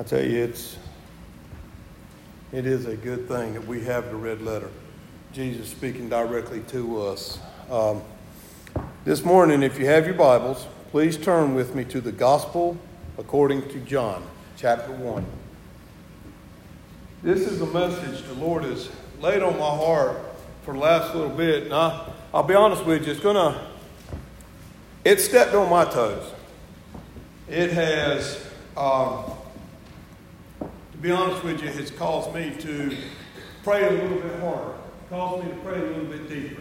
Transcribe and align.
I 0.00 0.02
tell 0.02 0.24
you, 0.24 0.44
it's 0.44 0.78
it 2.54 2.64
is 2.64 2.86
a 2.86 2.96
good 2.96 3.28
thing 3.28 3.52
that 3.52 3.66
we 3.66 3.84
have 3.84 4.06
the 4.06 4.16
red 4.16 4.40
letter. 4.40 4.70
Jesus 5.34 5.68
speaking 5.68 6.08
directly 6.08 6.60
to 6.68 7.02
us. 7.02 7.38
Um, 7.70 8.00
this 9.04 9.22
morning, 9.22 9.62
if 9.62 9.78
you 9.78 9.84
have 9.84 10.06
your 10.06 10.14
Bibles, 10.14 10.66
please 10.90 11.18
turn 11.18 11.54
with 11.54 11.74
me 11.74 11.84
to 11.84 12.00
the 12.00 12.12
Gospel 12.12 12.78
according 13.18 13.68
to 13.68 13.78
John, 13.80 14.26
chapter 14.56 14.90
1. 14.90 15.22
This 17.22 17.40
is 17.40 17.60
a 17.60 17.66
message 17.66 18.26
the 18.26 18.32
Lord 18.32 18.64
has 18.64 18.88
laid 19.20 19.42
on 19.42 19.58
my 19.58 19.68
heart 19.68 20.16
for 20.64 20.72
the 20.72 20.80
last 20.80 21.14
little 21.14 21.28
bit. 21.28 21.64
And 21.64 21.74
I, 21.74 22.10
I'll 22.32 22.42
be 22.42 22.54
honest 22.54 22.86
with 22.86 23.04
you, 23.04 23.12
it's 23.12 23.20
going 23.20 23.36
to, 23.36 23.66
it 25.04 25.20
stepped 25.20 25.52
on 25.52 25.68
my 25.68 25.84
toes. 25.84 26.32
It 27.50 27.72
has, 27.72 28.46
um, 28.78 29.24
be 31.00 31.10
honest 31.10 31.42
with 31.42 31.62
you, 31.62 31.68
has 31.68 31.90
caused 31.90 32.34
me 32.34 32.54
to 32.60 32.94
pray 33.64 33.86
a 33.86 33.90
little 33.90 34.18
bit 34.20 34.38
harder, 34.40 34.74
caused 35.08 35.44
me 35.44 35.50
to 35.50 35.56
pray 35.58 35.78
a 35.78 35.82
little 35.82 36.04
bit 36.04 36.28
deeper. 36.28 36.60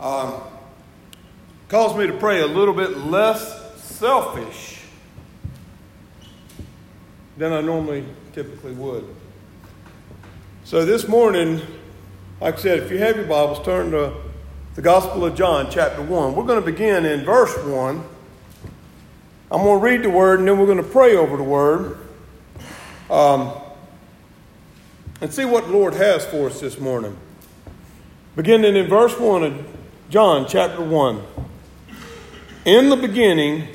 Um, 0.00 0.40
caused 1.68 1.96
me 1.96 2.08
to 2.08 2.12
pray 2.14 2.40
a 2.40 2.46
little 2.46 2.74
bit 2.74 2.96
less 2.98 3.80
selfish 3.80 4.82
than 7.36 7.52
I 7.52 7.60
normally 7.60 8.04
typically 8.32 8.72
would. 8.72 9.06
So 10.64 10.84
this 10.84 11.06
morning, 11.06 11.60
like 12.40 12.54
I 12.54 12.58
said, 12.58 12.78
if 12.80 12.90
you 12.90 12.98
have 12.98 13.16
your 13.16 13.26
Bibles, 13.26 13.64
turn 13.64 13.92
to 13.92 14.12
the 14.74 14.82
Gospel 14.82 15.24
of 15.24 15.36
John, 15.36 15.68
chapter 15.70 16.02
1. 16.02 16.34
We're 16.34 16.44
going 16.44 16.60
to 16.60 16.66
begin 16.66 17.04
in 17.04 17.24
verse 17.24 17.56
1. 17.64 18.04
I'm 19.52 19.62
going 19.62 19.78
to 19.78 19.84
read 19.84 20.02
the 20.02 20.10
word 20.10 20.40
and 20.40 20.48
then 20.48 20.58
we're 20.58 20.66
going 20.66 20.78
to 20.78 20.82
pray 20.82 21.14
over 21.14 21.36
the 21.36 21.42
word 21.44 21.98
um, 23.12 23.52
and 25.20 25.32
see 25.32 25.44
what 25.44 25.66
the 25.66 25.72
Lord 25.72 25.92
has 25.94 26.24
for 26.24 26.48
us 26.48 26.60
this 26.60 26.80
morning. 26.80 27.14
Beginning 28.34 28.74
in 28.74 28.86
verse 28.86 29.16
1 29.18 29.44
of 29.44 29.66
John, 30.08 30.46
chapter 30.48 30.82
1. 30.82 31.22
In 32.64 32.88
the 32.88 32.96
beginning 32.96 33.68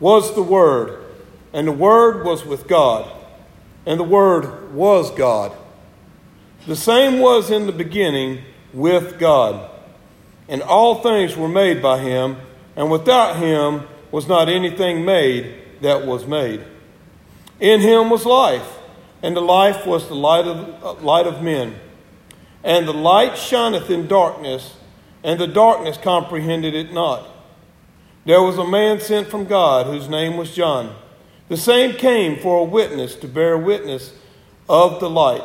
was 0.00 0.34
the 0.34 0.42
Word, 0.42 1.04
and 1.52 1.68
the 1.68 1.72
Word 1.72 2.24
was 2.24 2.46
with 2.46 2.66
God, 2.66 3.12
and 3.84 4.00
the 4.00 4.04
Word 4.04 4.72
was 4.72 5.10
God. 5.10 5.52
The 6.66 6.76
same 6.76 7.20
was 7.20 7.50
in 7.50 7.66
the 7.66 7.72
beginning 7.72 8.42
with 8.72 9.18
God. 9.18 9.70
And 10.48 10.62
all 10.62 11.02
things 11.02 11.36
were 11.36 11.48
made 11.48 11.82
by 11.82 11.98
him, 11.98 12.36
and 12.74 12.90
without 12.90 13.36
him 13.36 13.86
was 14.10 14.26
not 14.26 14.48
anything 14.48 15.04
made 15.04 15.54
that 15.82 16.06
was 16.06 16.26
made. 16.26 16.64
In 17.60 17.80
him 17.80 18.10
was 18.10 18.26
life, 18.26 18.78
and 19.22 19.36
the 19.36 19.40
life 19.40 19.86
was 19.86 20.08
the 20.08 20.14
light 20.14 20.46
of, 20.46 20.84
uh, 20.84 20.92
light 21.02 21.26
of 21.26 21.42
men. 21.42 21.76
And 22.62 22.86
the 22.86 22.92
light 22.92 23.38
shineth 23.38 23.90
in 23.90 24.06
darkness, 24.08 24.76
and 25.22 25.40
the 25.40 25.46
darkness 25.46 25.96
comprehended 25.96 26.74
it 26.74 26.92
not. 26.92 27.26
There 28.24 28.42
was 28.42 28.58
a 28.58 28.66
man 28.66 29.00
sent 29.00 29.28
from 29.28 29.46
God 29.46 29.86
whose 29.86 30.08
name 30.08 30.36
was 30.36 30.54
John. 30.54 30.94
The 31.48 31.56
same 31.56 31.94
came 31.94 32.38
for 32.38 32.58
a 32.58 32.64
witness 32.64 33.14
to 33.16 33.28
bear 33.28 33.56
witness 33.56 34.12
of 34.68 35.00
the 35.00 35.08
light, 35.08 35.44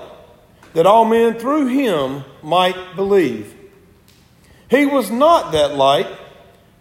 that 0.74 0.88
all 0.88 1.06
men 1.06 1.36
through 1.36 1.68
him 1.68 2.24
might 2.42 2.96
believe. 2.96 3.56
He 4.70 4.86
was 4.86 5.12
not 5.12 5.52
that 5.52 5.76
light, 5.76 6.08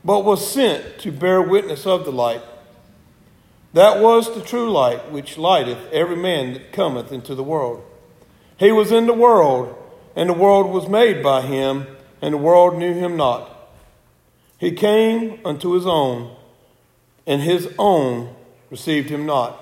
but 0.04 0.24
was 0.24 0.50
sent 0.50 0.98
to 1.00 1.12
bear 1.12 1.42
witness 1.42 1.86
of 1.86 2.04
the 2.04 2.12
light. 2.12 2.42
That 3.72 4.00
was 4.00 4.34
the 4.34 4.42
true 4.42 4.70
light 4.70 5.12
which 5.12 5.38
lighteth 5.38 5.90
every 5.92 6.16
man 6.16 6.54
that 6.54 6.72
cometh 6.72 7.12
into 7.12 7.34
the 7.34 7.44
world. 7.44 7.84
He 8.56 8.72
was 8.72 8.90
in 8.90 9.06
the 9.06 9.14
world, 9.14 9.76
and 10.16 10.28
the 10.28 10.34
world 10.34 10.70
was 10.70 10.88
made 10.88 11.22
by 11.22 11.42
him, 11.42 11.86
and 12.20 12.34
the 12.34 12.38
world 12.38 12.76
knew 12.76 12.92
him 12.92 13.16
not. 13.16 13.70
He 14.58 14.72
came 14.72 15.38
unto 15.44 15.72
his 15.72 15.86
own, 15.86 16.36
and 17.26 17.40
his 17.42 17.72
own 17.78 18.34
received 18.70 19.08
him 19.08 19.24
not. 19.24 19.56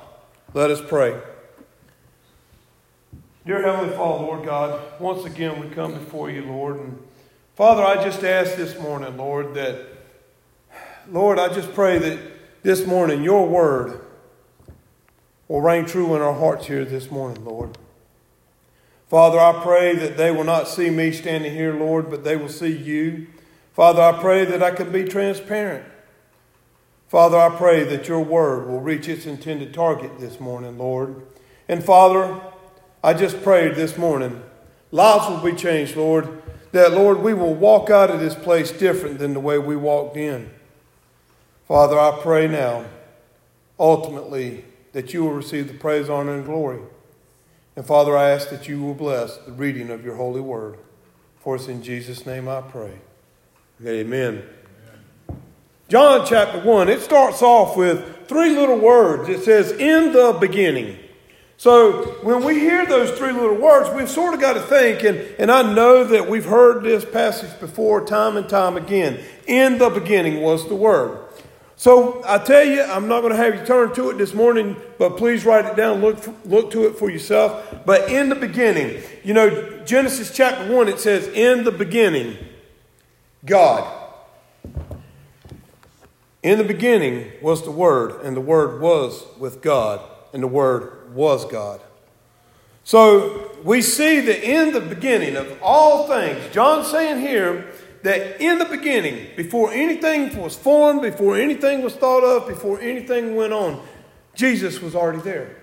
Let 0.54 0.70
us 0.70 0.80
pray. 0.80 1.20
Dear 3.47 3.62
Heavenly 3.62 3.94
Father, 3.94 4.24
Lord 4.24 4.44
God, 4.44 4.80
once 5.00 5.24
again 5.24 5.60
we 5.60 5.68
come 5.74 5.92
before 5.92 6.30
you, 6.30 6.42
Lord. 6.42 6.80
And 6.80 6.98
Father, 7.56 7.82
I 7.82 8.02
just 8.02 8.24
ask 8.24 8.56
this 8.56 8.78
morning, 8.80 9.16
Lord, 9.16 9.54
that, 9.54 9.86
Lord, 11.10 11.38
I 11.38 11.52
just 11.52 11.72
pray 11.74 11.98
that 11.98 12.18
this 12.62 12.86
morning 12.86 13.22
your 13.22 13.46
word 13.46 14.00
will 15.46 15.60
ring 15.60 15.86
true 15.86 16.14
in 16.14 16.22
our 16.22 16.34
hearts 16.34 16.66
here 16.66 16.84
this 16.84 17.10
morning, 17.10 17.44
Lord. 17.44 17.78
Father, 19.08 19.38
I 19.38 19.62
pray 19.62 19.96
that 19.96 20.19
they 20.19 20.30
will 20.30 20.44
not 20.44 20.68
see 20.68 20.91
me 20.91 21.12
standing 21.12 21.54
here, 21.54 21.72
Lord, 21.72 22.10
but 22.10 22.24
they 22.24 22.36
will 22.36 22.50
see 22.50 22.76
you. 22.76 23.26
Father, 23.72 24.02
I 24.02 24.20
pray 24.20 24.44
that 24.44 24.62
I 24.62 24.70
can 24.70 24.92
be 24.92 25.04
transparent. 25.04 25.86
Father, 27.08 27.38
I 27.38 27.56
pray 27.56 27.84
that 27.84 28.06
your 28.06 28.20
word 28.20 28.68
will 28.68 28.80
reach 28.80 29.08
its 29.08 29.24
intended 29.24 29.72
target 29.72 30.18
this 30.18 30.38
morning, 30.38 30.76
Lord. 30.76 31.22
And 31.66 31.82
Father, 31.82 32.38
I 33.02 33.14
just 33.14 33.42
prayed 33.42 33.76
this 33.76 33.97
morning, 33.97 34.42
lives 34.91 35.28
will 35.28 35.50
be 35.50 35.56
changed, 35.56 35.97
Lord. 35.97 36.42
That, 36.72 36.92
Lord, 36.92 37.20
we 37.20 37.32
will 37.32 37.54
walk 37.54 37.88
out 37.88 38.10
of 38.10 38.20
this 38.20 38.34
place 38.34 38.70
different 38.70 39.18
than 39.18 39.32
the 39.32 39.41
way 39.41 39.58
we 39.58 39.74
walked 39.74 40.18
in. 40.18 40.50
Father, 41.68 41.98
I 41.98 42.18
pray 42.22 42.48
now, 42.48 42.86
ultimately, 43.78 44.64
that 44.92 45.12
you 45.12 45.24
will 45.24 45.34
receive 45.34 45.68
the 45.68 45.74
praise, 45.74 46.08
honor, 46.08 46.34
and 46.34 46.46
glory. 46.46 46.80
And 47.76 47.84
Father, 47.84 48.16
I 48.16 48.30
ask 48.30 48.48
that 48.48 48.66
you 48.66 48.82
will 48.82 48.94
bless 48.94 49.36
the 49.36 49.52
reading 49.52 49.90
of 49.90 50.02
your 50.02 50.16
holy 50.16 50.40
word. 50.40 50.78
For 51.40 51.56
it's 51.56 51.68
in 51.68 51.82
Jesus' 51.82 52.24
name 52.24 52.48
I 52.48 52.62
pray. 52.62 52.94
Amen. 53.84 54.42
John 55.88 56.26
chapter 56.26 56.58
1, 56.60 56.88
it 56.88 57.02
starts 57.02 57.42
off 57.42 57.76
with 57.76 58.26
three 58.28 58.56
little 58.56 58.78
words. 58.78 59.28
It 59.28 59.44
says, 59.44 59.70
In 59.72 60.12
the 60.12 60.36
beginning. 60.40 60.98
So 61.58 62.18
when 62.22 62.44
we 62.44 62.60
hear 62.60 62.86
those 62.86 63.10
three 63.18 63.32
little 63.32 63.56
words, 63.56 63.94
we've 63.94 64.08
sort 64.08 64.32
of 64.32 64.40
got 64.40 64.54
to 64.54 64.60
think, 64.62 65.02
and, 65.02 65.18
and 65.38 65.50
I 65.50 65.74
know 65.74 66.04
that 66.04 66.30
we've 66.30 66.44
heard 66.44 66.82
this 66.82 67.04
passage 67.04 67.58
before 67.60 68.04
time 68.06 68.36
and 68.36 68.48
time 68.48 68.76
again. 68.76 69.20
In 69.46 69.78
the 69.78 69.90
beginning 69.90 70.40
was 70.40 70.68
the 70.68 70.76
Word. 70.76 71.28
So 71.78 72.21
I 72.27 72.39
tell 72.39 72.65
you, 72.65 72.83
I'm 72.83 73.06
not 73.06 73.21
going 73.21 73.31
to 73.33 73.37
have 73.37 73.55
you 73.55 73.65
turn 73.65 73.94
to 73.94 74.11
it 74.11 74.19
this 74.19 74.34
morning, 74.34 74.75
but 74.99 75.16
please 75.16 75.44
write 75.44 75.65
it 75.65 75.77
down, 75.77 76.00
look, 76.00 76.19
look 76.44 76.72
to 76.72 76.89
it 76.89 76.97
for 76.97 77.09
yourself. 77.09 77.72
But 77.87 78.11
in 78.11 78.28
the 78.28 78.34
beginning, 78.34 79.00
you 79.22 79.33
know, 79.33 79.84
Genesis 79.84 80.34
chapter 80.34 80.75
1, 80.75 80.89
it 80.89 80.99
says, 80.99 81.28
In 81.28 81.62
the 81.62 81.71
beginning, 81.71 82.37
God. 83.44 83.94
In 86.43 86.59
the 86.59 86.65
beginning 86.65 87.31
was 87.41 87.62
the 87.62 87.71
Word, 87.71 88.22
and 88.25 88.37
the 88.37 88.41
Word 88.41 88.81
was 88.81 89.25
with 89.39 89.62
God, 89.62 90.00
and 90.33 90.43
the 90.43 90.49
Word 90.49 91.15
was 91.15 91.45
God. 91.45 91.81
So 92.83 93.53
we 93.62 93.83
see 93.83 94.19
that 94.19 94.43
in 94.43 94.72
the 94.72 94.81
beginning 94.81 95.37
of 95.37 95.56
all 95.62 96.09
things, 96.09 96.53
John's 96.53 96.89
saying 96.89 97.21
here 97.21 97.69
that 98.08 98.41
in 98.41 98.58
the 98.58 98.64
beginning, 98.64 99.28
before 99.36 99.70
anything 99.70 100.34
was 100.41 100.56
formed, 100.56 101.02
before 101.02 101.36
anything 101.36 101.82
was 101.82 101.94
thought 101.94 102.24
of, 102.24 102.48
before 102.48 102.80
anything 102.80 103.36
went 103.36 103.52
on, 103.52 103.86
Jesus 104.34 104.80
was 104.80 104.94
already 104.94 105.20
there. 105.20 105.56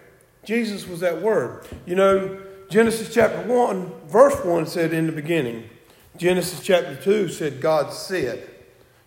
Jesus 0.43 0.87
was 0.87 0.99
that 0.99 1.23
Word. 1.23 1.65
You 1.87 1.95
know, 1.95 2.39
Genesis 2.69 3.11
chapter 3.11 3.41
1, 3.41 3.91
verse 4.07 4.45
1 4.45 4.67
said, 4.67 4.93
In 4.93 5.07
the 5.07 5.11
beginning. 5.11 5.67
Genesis 6.17 6.61
chapter 6.61 6.95
2 6.95 7.29
said, 7.29 7.59
God 7.59 7.91
said. 7.91 8.47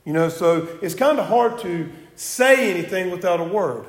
You 0.04 0.14
know, 0.14 0.28
so 0.30 0.66
it's 0.82 0.96
kind 0.96 1.20
of 1.20 1.28
hard 1.28 1.60
to 1.60 1.92
say 2.16 2.68
anything 2.72 3.12
without 3.12 3.38
a 3.38 3.44
word. 3.44 3.86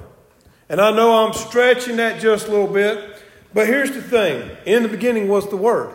And 0.69 0.79
I 0.79 0.91
know 0.91 1.25
I'm 1.25 1.33
stretching 1.33 1.95
that 1.95 2.21
just 2.21 2.47
a 2.47 2.51
little 2.51 2.71
bit, 2.71 3.23
but 3.51 3.65
here's 3.65 3.93
the 3.93 4.03
thing 4.03 4.55
in 4.67 4.83
the 4.83 4.89
beginning 4.89 5.27
was 5.27 5.49
the 5.49 5.57
Word. 5.57 5.91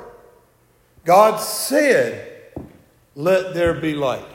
God 1.05 1.37
said, 1.37 2.33
Let 3.14 3.55
there 3.55 3.75
be 3.75 3.94
light. 3.94 4.26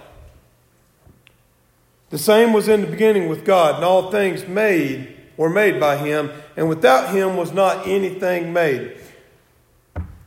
The 2.09 2.17
same 2.17 2.53
was 2.53 2.67
in 2.67 2.81
the 2.81 2.87
beginning 2.87 3.29
with 3.29 3.45
God, 3.45 3.75
and 3.75 3.83
all 3.83 4.09
things 4.11 4.47
made 4.47 5.15
were 5.37 5.49
made 5.49 5.79
by 5.79 5.97
Him, 5.97 6.31
and 6.57 6.67
without 6.67 7.13
Him 7.13 7.37
was 7.37 7.51
not 7.51 7.87
anything 7.87 8.51
made. 8.51 8.97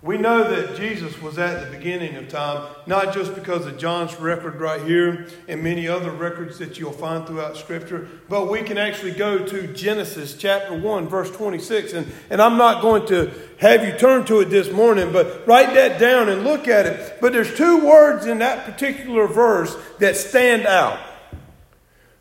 We 0.03 0.19
know 0.19 0.43
that 0.43 0.77
Jesus 0.77 1.23
was 1.23 1.39
at 1.39 1.65
the 1.65 1.77
beginning 1.79 2.17
of 2.17 2.29
time, 2.29 2.69
not 2.87 3.15
just 3.15 3.37
because 3.37 3.67
of 3.67 3.79
John's 3.79 4.19
record 4.19 4.61
right 4.61 4.83
here 4.83 5.29
and 5.47 5.63
many 5.63 5.87
other 5.87 6.11
records 6.11 6.59
that 6.59 6.77
you'll 6.77 6.91
find 6.91 7.25
throughout 7.25 7.57
Scripture, 7.57 8.09
but 8.29 8.51
we 8.51 8.63
can 8.63 8.79
actually 8.79 9.13
go 9.13 9.47
to 9.47 9.69
Genesis 9.69 10.37
chapter 10.37 10.77
1, 10.77 11.07
verse 11.07 11.31
26. 11.31 11.93
And, 11.93 12.13
and 12.31 12.43
I'm 12.43 12.57
not 12.59 12.83
going 12.83 13.07
to 13.07 13.31
have 13.59 13.85
you 13.85 13.97
turn 13.97 14.25
to 14.25 14.41
it 14.41 14.47
this 14.47 14.73
morning, 14.73 15.13
but 15.13 15.47
write 15.47 15.73
that 15.75 16.01
down 16.01 16.29
and 16.29 16.43
look 16.43 16.67
at 16.67 16.85
it. 16.85 17.19
But 17.21 17.33
there's 17.33 17.57
two 17.57 17.87
words 17.87 18.27
in 18.27 18.39
that 18.39 18.65
particular 18.65 19.29
verse 19.29 19.77
that 20.01 20.17
stand 20.17 20.67
out. 20.67 20.99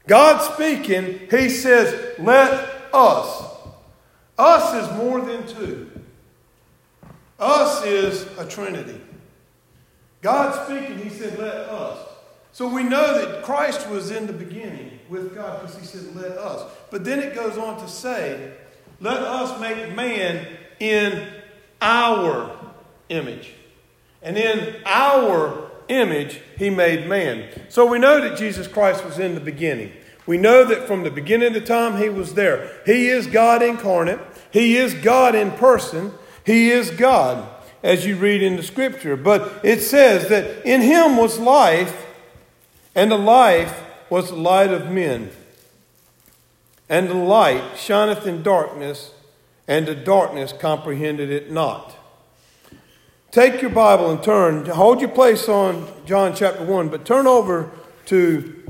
God 0.06 0.39
speaking, 0.54 1.19
He 1.31 1.50
says, 1.50 2.16
Let 2.19 2.69
us. 2.94 3.48
Us 4.38 4.88
is 4.88 4.98
more 4.98 5.22
than 5.22 5.48
two. 5.48 5.91
Us 7.42 7.84
is 7.86 8.28
a 8.38 8.46
trinity. 8.46 9.02
God 10.22 10.68
speaking, 10.68 11.00
He 11.00 11.10
said, 11.10 11.38
let 11.40 11.56
us. 11.56 12.08
So 12.54 12.68
we 12.68 12.84
know 12.84 13.20
that 13.20 13.44
Christ 13.44 13.90
was 13.90 14.12
in 14.12 14.28
the 14.28 14.34
beginning 14.34 15.00
with 15.10 15.34
God 15.34 15.62
because 15.62 15.78
He 15.78 15.86
said, 15.86 16.16
let 16.16 16.38
us. 16.38 16.72
But 16.92 17.04
then 17.04 17.20
it 17.20 17.34
goes 17.34 17.58
on 17.58 17.80
to 17.82 17.88
say, 17.88 18.54
let 19.00 19.18
us 19.18 19.60
make 19.60 19.96
man 19.96 20.46
in 20.80 21.28
our 21.82 22.56
image. 23.10 23.54
And 24.22 24.38
in 24.38 24.76
our 24.86 25.72
image, 25.88 26.40
He 26.58 26.70
made 26.70 27.08
man. 27.08 27.50
So 27.70 27.88
we 27.88 27.98
know 27.98 28.22
that 28.22 28.38
Jesus 28.38 28.68
Christ 28.68 29.04
was 29.04 29.18
in 29.18 29.34
the 29.34 29.42
beginning. 29.42 29.92
We 30.28 30.38
know 30.38 30.64
that 30.66 30.86
from 30.86 31.04
the 31.04 31.10
beginning 31.10 31.48
of 31.48 31.54
the 31.56 31.62
time 31.62 31.98
He 31.98 32.10
was 32.10 32.36
there. 32.36 32.72
He 32.86 33.08
is 33.08 33.26
God 33.26 33.64
incarnate, 33.64 34.20
He 34.52 34.78
is 34.78 34.94
God 34.94 35.34
in 35.34 35.50
person, 35.52 36.14
He 36.46 36.72
is 36.72 36.92
God 36.92 37.48
as 37.84 38.06
you 38.06 38.16
read 38.16 38.42
in 38.42 38.58
the 38.58 38.64
scripture. 38.64 39.16
But 39.16 39.62
it 39.64 39.82
says 39.82 40.30
that 40.30 40.66
in 40.66 40.82
him 40.82 41.18
was 41.18 41.40
life, 41.40 42.06
and 42.96 43.12
the 43.12 43.18
life 43.18 43.84
was 44.10 44.30
the 44.30 44.36
light 44.36 44.72
of 44.72 44.92
men. 44.92 45.32
And 46.90 47.10
the 47.10 47.14
light 47.14 47.78
shineth 47.78 48.28
in 48.28 48.44
darkness, 48.44 49.14
and 49.68 49.88
the 49.88 49.96
darkness 49.96 50.54
comprehended 50.54 51.32
it 51.32 51.52
not. 51.52 51.96
Take 53.32 53.62
your 53.62 53.72
Bible 53.72 54.12
and 54.12 54.22
turn, 54.22 54.66
hold 54.66 55.00
your 55.00 55.10
place 55.10 55.48
on 55.48 55.88
John 56.06 56.36
chapter 56.36 56.66
1, 56.66 56.90
but 56.90 57.06
turn 57.06 57.28
over 57.28 57.72
to 58.08 58.62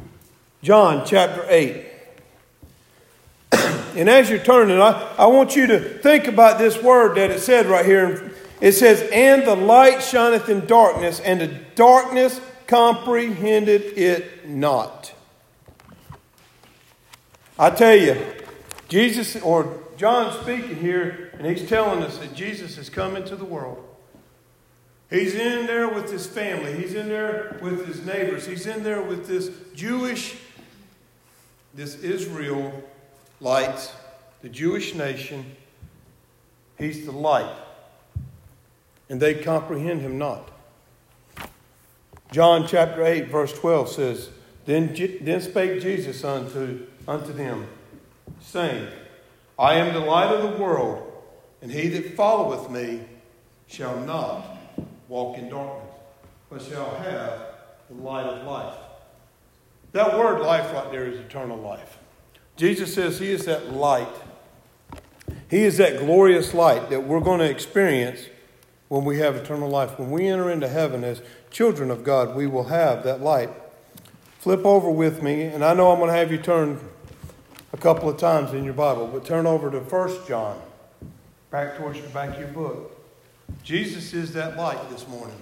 John 0.62 1.04
chapter 1.04 1.44
8. 1.50 1.88
and 3.96 4.10
as 4.10 4.30
you're 4.30 4.40
turning, 4.40 4.82
I, 4.82 5.16
I 5.18 5.26
want 5.28 5.56
you 5.56 5.68
to 5.68 5.80
think 5.80 6.28
about 6.28 6.58
this 6.58 6.82
word 6.82 7.18
that 7.18 7.32
it 7.32 7.40
said 7.40 7.66
right 7.66 7.86
here 7.86 8.32
it 8.62 8.74
says, 8.74 9.02
And 9.12 9.46
the 9.46 9.56
light 9.56 10.04
shineth 10.04 10.48
in 10.48 10.68
darkness, 10.68 11.20
and 11.20 11.42
the 11.42 11.48
darkness 11.76 12.40
comprehended 12.68 13.98
it 13.98 14.48
not. 14.48 15.14
I 17.58 17.72
tell 17.72 17.96
you, 17.96 18.24
Jesus, 18.88 19.36
or 19.42 19.82
John 19.98 20.42
speaking 20.44 20.76
here, 20.76 21.32
and 21.34 21.46
he's 21.46 21.68
telling 21.68 22.04
us 22.04 22.20
that 22.20 22.36
Jesus 22.36 22.78
is 22.78 22.90
coming 22.90 23.26
to 23.26 23.36
the 23.36 23.46
world. 23.46 23.84
He's 25.10 25.34
in 25.36 25.66
there 25.66 25.90
with 25.90 26.12
his 26.12 26.26
family. 26.26 26.74
He's 26.74 26.94
in 26.94 27.10
there 27.10 27.60
with 27.62 27.86
his 27.86 28.06
neighbors. 28.06 28.46
He's 28.46 28.66
in 28.66 28.84
there 28.84 29.02
with 29.02 29.28
this 29.28 29.52
Jewish, 29.76 30.38
this 31.74 31.96
Israel 31.96 32.84
light, 33.42 33.92
the 34.42 34.50
Jewish 34.50 34.96
nation. 34.96 35.58
He's 36.78 37.06
the 37.06 37.12
light 37.12 37.54
and 39.12 39.22
they 39.22 39.36
comprehend 39.36 40.00
him 40.00 40.18
not. 40.18 40.50
John 42.32 42.66
chapter 42.66 43.06
8, 43.06 43.28
verse 43.28 43.52
12 43.52 43.90
says, 43.90 44.30
Then, 44.66 44.96
then 45.20 45.42
spake 45.42 45.82
Jesus 45.82 46.24
unto, 46.24 46.88
unto 47.06 47.34
them, 47.34 47.68
saying, 48.40 48.88
I 49.60 49.74
am 49.74 49.94
the 49.94 50.00
light 50.00 50.34
of 50.34 50.44
the 50.44 50.64
world, 50.64 51.12
and 51.62 51.70
he 51.70 51.90
that 51.90 52.16
followeth 52.16 52.72
me 52.72 53.02
shall 53.68 54.00
not 54.00 54.46
walk 55.10 55.38
in 55.38 55.50
darkness, 55.50 55.94
but 56.50 56.62
shall 56.62 56.96
have 56.96 57.42
the 57.90 58.02
light 58.02 58.26
of 58.26 58.48
life. 58.48 58.78
That 59.92 60.18
word 60.18 60.40
life 60.40 60.72
right 60.72 60.90
there 60.90 61.06
is 61.06 61.20
eternal 61.20 61.58
life. 61.58 61.98
Jesus 62.62 62.94
says 62.94 63.18
he 63.18 63.32
is 63.32 63.46
that 63.46 63.74
light. 63.74 64.16
He 65.50 65.64
is 65.64 65.78
that 65.78 65.98
glorious 65.98 66.54
light 66.54 66.92
that 66.92 67.06
we're 67.06 67.20
going 67.20 67.40
to 67.40 67.50
experience 67.50 68.28
when 68.88 69.04
we 69.04 69.18
have 69.18 69.36
eternal 69.36 69.68
life. 69.68 69.98
When 69.98 70.12
we 70.12 70.28
enter 70.28 70.52
into 70.52 70.68
heaven 70.68 71.04
as 71.04 71.24
children 71.50 71.90
of 71.90 72.04
God, 72.04 72.36
we 72.36 72.46
will 72.46 72.66
have 72.66 73.04
that 73.04 73.20
light. 73.20 73.50
Flip 74.38 74.64
over 74.64 74.92
with 74.92 75.24
me, 75.24 75.46
and 75.46 75.66
I 75.66 75.74
know 75.74 75.92
I'm 75.92 75.98
going 75.98 76.12
to 76.12 76.16
have 76.16 76.32
you 76.32 76.38
turn 76.38 76.80
a 77.74 77.78
couple 77.78 78.08
of 78.08 78.18
times 78.18 78.54
in 78.54 78.64
your 78.64 78.76
Bible, 78.76 79.08
but 79.08 79.26
turn 79.26 79.48
over 79.48 79.72
to 79.72 79.80
1 79.80 80.28
John, 80.28 80.62
back 81.50 81.80
towards 81.80 82.00
the 82.00 82.10
back 82.10 82.36
of 82.36 82.40
your 82.40 82.50
book. 82.50 82.96
Jesus 83.64 84.14
is 84.14 84.34
that 84.34 84.56
light 84.56 84.88
this 84.92 85.08
morning. 85.08 85.42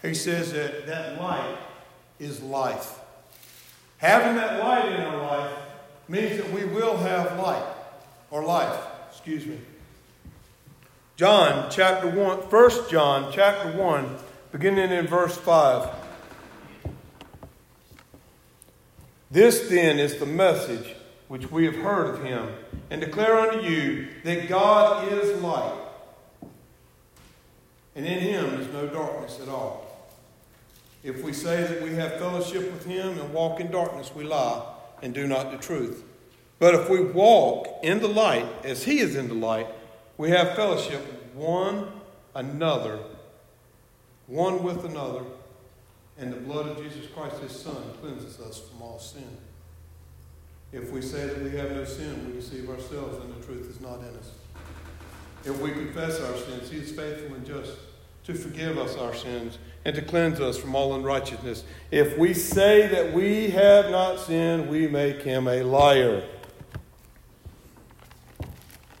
He 0.00 0.14
says 0.14 0.54
that 0.54 0.86
that 0.86 1.20
light 1.20 1.58
is 2.18 2.40
life. 2.40 3.00
Having 3.98 4.36
that 4.36 4.60
light 4.60 4.90
in 4.90 5.00
our 5.02 5.18
life 5.18 5.61
means 6.12 6.36
that 6.36 6.52
we 6.52 6.66
will 6.66 6.98
have 6.98 7.38
light, 7.38 7.64
or 8.30 8.44
life, 8.44 8.78
excuse 9.10 9.46
me. 9.46 9.58
John 11.16 11.70
chapter 11.70 12.06
1, 12.06 12.38
1 12.38 12.90
John 12.90 13.32
chapter 13.32 13.72
1, 13.78 14.16
beginning 14.52 14.90
in 14.90 15.06
verse 15.06 15.38
5. 15.38 15.88
This 19.30 19.70
then 19.70 19.98
is 19.98 20.18
the 20.18 20.26
message 20.26 20.94
which 21.28 21.50
we 21.50 21.64
have 21.64 21.76
heard 21.76 22.14
of 22.14 22.22
him, 22.22 22.46
and 22.90 23.00
declare 23.00 23.38
unto 23.38 23.66
you 23.66 24.08
that 24.24 24.50
God 24.50 25.10
is 25.10 25.40
light, 25.40 25.80
and 27.96 28.04
in 28.04 28.18
him 28.18 28.60
is 28.60 28.70
no 28.70 28.86
darkness 28.86 29.40
at 29.40 29.48
all. 29.48 30.10
If 31.02 31.24
we 31.24 31.32
say 31.32 31.62
that 31.62 31.80
we 31.80 31.94
have 31.94 32.18
fellowship 32.18 32.70
with 32.70 32.84
him 32.84 33.18
and 33.18 33.32
walk 33.32 33.60
in 33.60 33.70
darkness, 33.70 34.14
we 34.14 34.24
lie 34.24 34.62
and 35.02 35.12
do 35.12 35.26
not 35.26 35.50
the 35.50 35.58
truth. 35.58 36.04
But 36.58 36.74
if 36.74 36.88
we 36.88 37.02
walk 37.02 37.80
in 37.82 38.00
the 38.00 38.08
light 38.08 38.46
as 38.64 38.84
he 38.84 39.00
is 39.00 39.16
in 39.16 39.28
the 39.28 39.34
light, 39.34 39.66
we 40.16 40.30
have 40.30 40.54
fellowship 40.54 41.00
one 41.34 41.88
another, 42.34 43.00
one 44.26 44.62
with 44.62 44.84
another, 44.84 45.22
and 46.18 46.32
the 46.32 46.36
blood 46.36 46.68
of 46.68 46.82
Jesus 46.82 47.10
Christ, 47.10 47.38
his 47.40 47.52
Son, 47.52 47.82
cleanses 48.00 48.38
us 48.40 48.60
from 48.60 48.82
all 48.82 48.98
sin. 48.98 49.36
If 50.72 50.90
we 50.90 51.02
say 51.02 51.26
that 51.26 51.42
we 51.42 51.50
have 51.50 51.72
no 51.72 51.84
sin, 51.84 52.26
we 52.26 52.34
deceive 52.34 52.70
ourselves 52.70 53.22
and 53.24 53.34
the 53.34 53.46
truth 53.46 53.68
is 53.68 53.80
not 53.80 53.98
in 53.98 54.16
us. 54.16 54.30
If 55.44 55.60
we 55.60 55.72
confess 55.72 56.20
our 56.20 56.36
sins, 56.36 56.70
he 56.70 56.78
is 56.78 56.92
faithful 56.92 57.34
and 57.34 57.44
just 57.44 57.72
to 58.24 58.34
forgive 58.34 58.78
us 58.78 58.96
our 58.96 59.14
sins 59.14 59.58
and 59.84 59.94
to 59.96 60.02
cleanse 60.02 60.40
us 60.40 60.58
from 60.58 60.74
all 60.74 60.94
unrighteousness. 60.94 61.64
If 61.90 62.16
we 62.16 62.34
say 62.34 62.86
that 62.88 63.12
we 63.12 63.50
have 63.50 63.90
not 63.90 64.20
sinned, 64.20 64.68
we 64.68 64.86
make 64.86 65.22
him 65.22 65.48
a 65.48 65.62
liar 65.62 66.22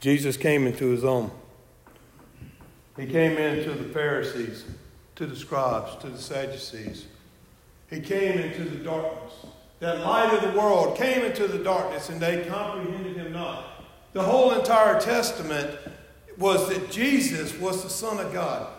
Jesus 0.02 0.36
came 0.36 0.66
into 0.66 0.88
his 0.88 1.04
own. 1.04 1.30
He 2.96 3.06
came 3.06 3.38
into 3.38 3.70
the 3.70 3.88
Pharisees, 3.94 4.64
to 5.14 5.26
the 5.26 5.36
scribes, 5.36 5.94
to 6.02 6.08
the 6.08 6.18
Sadducees. 6.18 7.06
He 7.88 8.00
came 8.00 8.36
into 8.36 8.64
the 8.64 8.82
darkness. 8.82 9.32
That 9.78 10.00
light 10.00 10.34
of 10.34 10.42
the 10.42 10.58
world 10.58 10.98
came 10.98 11.24
into 11.24 11.46
the 11.46 11.62
darkness 11.62 12.08
and 12.08 12.20
they 12.20 12.44
comprehended 12.44 13.16
him 13.16 13.32
not. 13.32 13.84
The 14.12 14.24
whole 14.24 14.50
entire 14.50 15.00
Testament 15.00 15.78
was 16.36 16.68
that 16.68 16.90
Jesus 16.90 17.56
was 17.56 17.84
the 17.84 17.90
Son 17.90 18.18
of 18.18 18.32
God. 18.32 18.72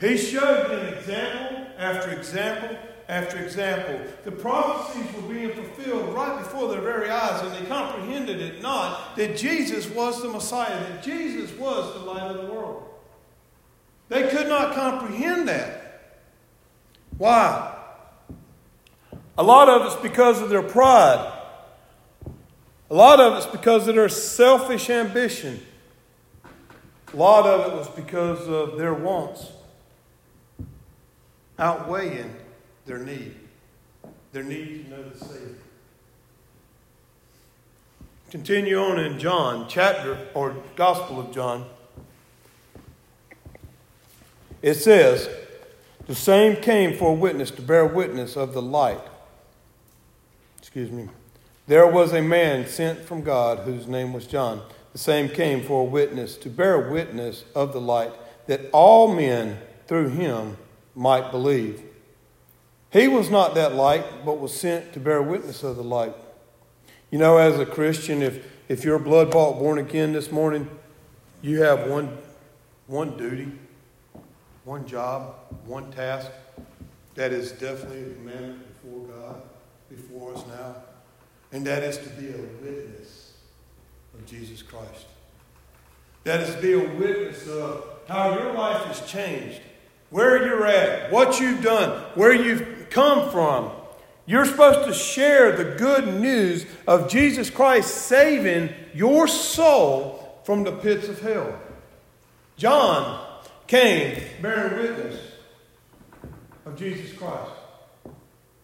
He 0.00 0.16
showed 0.16 0.70
them 0.70 0.94
example 0.94 1.66
after 1.78 2.10
example 2.10 2.76
after 3.10 3.38
example. 3.38 4.00
The 4.24 4.30
prophecies 4.30 5.12
were 5.14 5.34
being 5.34 5.50
fulfilled 5.50 6.14
right 6.14 6.38
before 6.38 6.68
their 6.68 6.80
very 6.80 7.10
eyes, 7.10 7.42
and 7.42 7.52
they 7.52 7.68
comprehended 7.68 8.40
it 8.40 8.62
not 8.62 9.16
that 9.16 9.36
Jesus 9.36 9.90
was 9.90 10.22
the 10.22 10.28
Messiah, 10.28 10.78
that 10.78 11.02
Jesus 11.02 11.52
was 11.58 11.92
the 11.94 12.00
light 12.00 12.22
of 12.22 12.46
the 12.46 12.52
world. 12.52 12.84
They 14.08 14.28
could 14.28 14.48
not 14.48 14.74
comprehend 14.74 15.48
that. 15.48 16.12
Why? 17.18 17.76
A 19.36 19.42
lot 19.42 19.68
of 19.68 19.86
it's 19.86 20.00
because 20.00 20.40
of 20.40 20.48
their 20.48 20.62
pride. 20.62 21.32
A 22.90 22.94
lot 22.94 23.20
of 23.20 23.36
it's 23.36 23.46
because 23.46 23.88
of 23.88 23.96
their 23.96 24.08
selfish 24.08 24.88
ambition. 24.88 25.60
A 27.12 27.16
lot 27.16 27.44
of 27.44 27.72
it 27.72 27.76
was 27.76 27.88
because 27.88 28.46
of 28.46 28.78
their 28.78 28.94
wants 28.94 29.48
outweighing 31.60 32.34
their 32.86 32.98
need, 32.98 33.34
their 34.32 34.42
need 34.42 34.84
to 34.84 34.90
know 34.90 35.08
the 35.08 35.24
Savior. 35.24 35.54
Continue 38.30 38.78
on 38.78 38.98
in 38.98 39.18
John, 39.18 39.66
chapter 39.68 40.16
or 40.34 40.56
Gospel 40.76 41.20
of 41.20 41.32
John. 41.32 41.66
It 44.62 44.74
says, 44.74 45.28
The 46.06 46.14
same 46.14 46.56
came 46.56 46.96
for 46.96 47.10
a 47.10 47.14
witness 47.14 47.50
to 47.52 47.62
bear 47.62 47.84
witness 47.84 48.36
of 48.36 48.52
the 48.52 48.62
light. 48.62 49.00
Excuse 50.58 50.90
me. 50.90 51.08
There 51.66 51.86
was 51.86 52.12
a 52.12 52.22
man 52.22 52.66
sent 52.66 53.00
from 53.00 53.22
God 53.22 53.60
whose 53.60 53.86
name 53.86 54.12
was 54.12 54.26
John. 54.26 54.62
The 54.92 54.98
same 54.98 55.28
came 55.28 55.62
for 55.62 55.82
a 55.82 55.84
witness 55.84 56.36
to 56.38 56.48
bear 56.50 56.90
witness 56.90 57.44
of 57.54 57.72
the 57.72 57.80
light, 57.80 58.12
that 58.46 58.70
all 58.72 59.14
men 59.14 59.58
through 59.86 60.10
him 60.10 60.56
might 60.94 61.30
believe. 61.30 61.82
He 62.90 63.06
was 63.06 63.30
not 63.30 63.54
that 63.54 63.74
light, 63.74 64.24
but 64.24 64.40
was 64.40 64.52
sent 64.52 64.92
to 64.94 65.00
bear 65.00 65.22
witness 65.22 65.62
of 65.62 65.76
the 65.76 65.84
light. 65.84 66.14
You 67.10 67.18
know, 67.18 67.38
as 67.38 67.58
a 67.58 67.66
Christian, 67.66 68.22
if, 68.22 68.46
if 68.68 68.84
you're 68.84 68.98
blood 68.98 69.30
bought, 69.30 69.58
born 69.58 69.78
again 69.78 70.12
this 70.12 70.30
morning, 70.30 70.68
you 71.42 71.62
have 71.62 71.88
one, 71.88 72.16
one 72.86 73.16
duty, 73.16 73.50
one 74.64 74.86
job, 74.86 75.34
one 75.64 75.90
task 75.92 76.30
that 77.14 77.32
is 77.32 77.52
definitely 77.52 78.02
a 78.02 78.14
commandment 78.14 78.82
before 78.82 79.06
God, 79.06 79.42
before 79.88 80.34
us 80.34 80.44
now, 80.46 80.76
and 81.52 81.66
that 81.66 81.82
is 81.82 81.98
to 81.98 82.08
be 82.10 82.28
a 82.28 82.36
witness 82.62 83.34
of 84.14 84.26
Jesus 84.26 84.62
Christ. 84.62 85.06
That 86.24 86.40
is 86.40 86.54
to 86.54 86.60
be 86.60 86.72
a 86.74 86.78
witness 86.78 87.48
of 87.48 87.84
how 88.06 88.38
your 88.38 88.52
life 88.52 88.84
has 88.84 89.08
changed, 89.10 89.60
where 90.10 90.44
you're 90.44 90.66
at, 90.66 91.10
what 91.10 91.40
you've 91.40 91.62
done, 91.62 92.02
where 92.14 92.32
you've 92.32 92.90
come 92.90 93.30
from. 93.30 93.70
You're 94.26 94.44
supposed 94.44 94.86
to 94.86 94.94
share 94.94 95.56
the 95.56 95.76
good 95.76 96.20
news 96.20 96.66
of 96.86 97.08
Jesus 97.08 97.50
Christ 97.50 98.06
saving 98.06 98.72
your 98.94 99.26
soul 99.26 100.40
from 100.44 100.64
the 100.64 100.72
pits 100.72 101.08
of 101.08 101.20
hell. 101.20 101.58
John 102.56 103.26
came 103.66 104.22
bearing 104.42 104.76
witness 104.82 105.20
of 106.66 106.76
Jesus 106.76 107.12
Christ. 107.16 107.50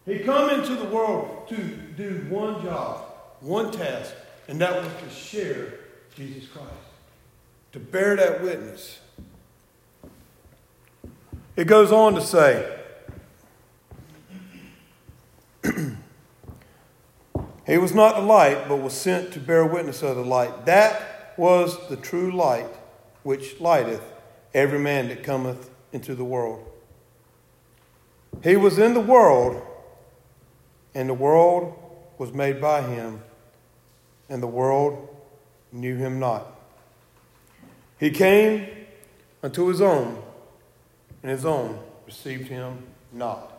He 0.05 0.19
come 0.19 0.49
into 0.51 0.75
the 0.75 0.85
world 0.85 1.49
to 1.49 1.57
do 1.57 2.25
one 2.29 2.61
job, 2.61 3.03
one 3.41 3.71
task, 3.71 4.13
and 4.47 4.59
that 4.61 4.81
was 4.81 4.91
to 5.03 5.09
share 5.09 5.73
Jesus 6.15 6.47
Christ, 6.47 6.69
to 7.73 7.79
bear 7.79 8.15
that 8.15 8.41
witness. 8.41 8.99
It 11.57 11.65
goes 11.65 11.91
on 11.91 12.13
to 12.13 12.21
say, 12.21 12.71
He 17.65 17.77
was 17.77 17.95
not 17.95 18.15
the 18.15 18.21
light, 18.21 18.69
but 18.69 18.77
was 18.77 18.93
sent 18.93 19.33
to 19.33 19.39
bear 19.39 19.65
witness 19.65 20.03
of 20.03 20.15
the 20.15 20.23
light. 20.23 20.67
That 20.67 21.33
was 21.35 21.89
the 21.89 21.97
true 21.97 22.31
light 22.31 22.69
which 23.23 23.59
lighteth 23.59 24.03
every 24.53 24.77
man 24.77 25.09
that 25.09 25.23
cometh 25.23 25.71
into 25.91 26.13
the 26.13 26.23
world. 26.23 26.63
He 28.43 28.55
was 28.55 28.77
in 28.77 28.93
the 28.93 29.01
world, 29.01 29.59
and 30.93 31.09
the 31.09 31.15
world 31.15 31.73
was 32.19 32.31
made 32.33 32.61
by 32.61 32.83
him, 32.83 33.23
and 34.29 34.43
the 34.43 34.47
world 34.47 35.09
knew 35.71 35.97
him 35.97 36.19
not. 36.19 36.55
He 37.99 38.11
came 38.11 38.67
unto 39.41 39.65
his 39.67 39.81
own, 39.81 40.21
and 41.23 41.31
his 41.31 41.45
own 41.45 41.79
received 42.05 42.47
him 42.47 42.83
not. 43.11 43.53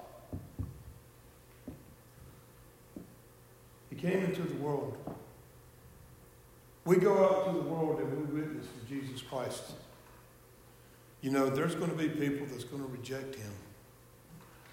He 3.90 3.96
came 3.96 4.24
into 4.24 4.42
the 4.42 4.54
world. 4.54 4.96
We 6.84 6.96
go 6.96 7.24
out 7.24 7.46
to 7.46 7.52
the 7.52 7.64
world 7.64 8.00
and 8.00 8.32
we 8.32 8.40
witness 8.40 8.66
for 8.66 8.88
Jesus 8.88 9.22
Christ. 9.22 9.72
You 11.20 11.30
know, 11.30 11.50
there's 11.50 11.74
going 11.74 11.90
to 11.90 11.96
be 11.96 12.08
people 12.08 12.46
that's 12.50 12.64
going 12.64 12.82
to 12.82 12.88
reject 12.88 13.34
him 13.34 13.52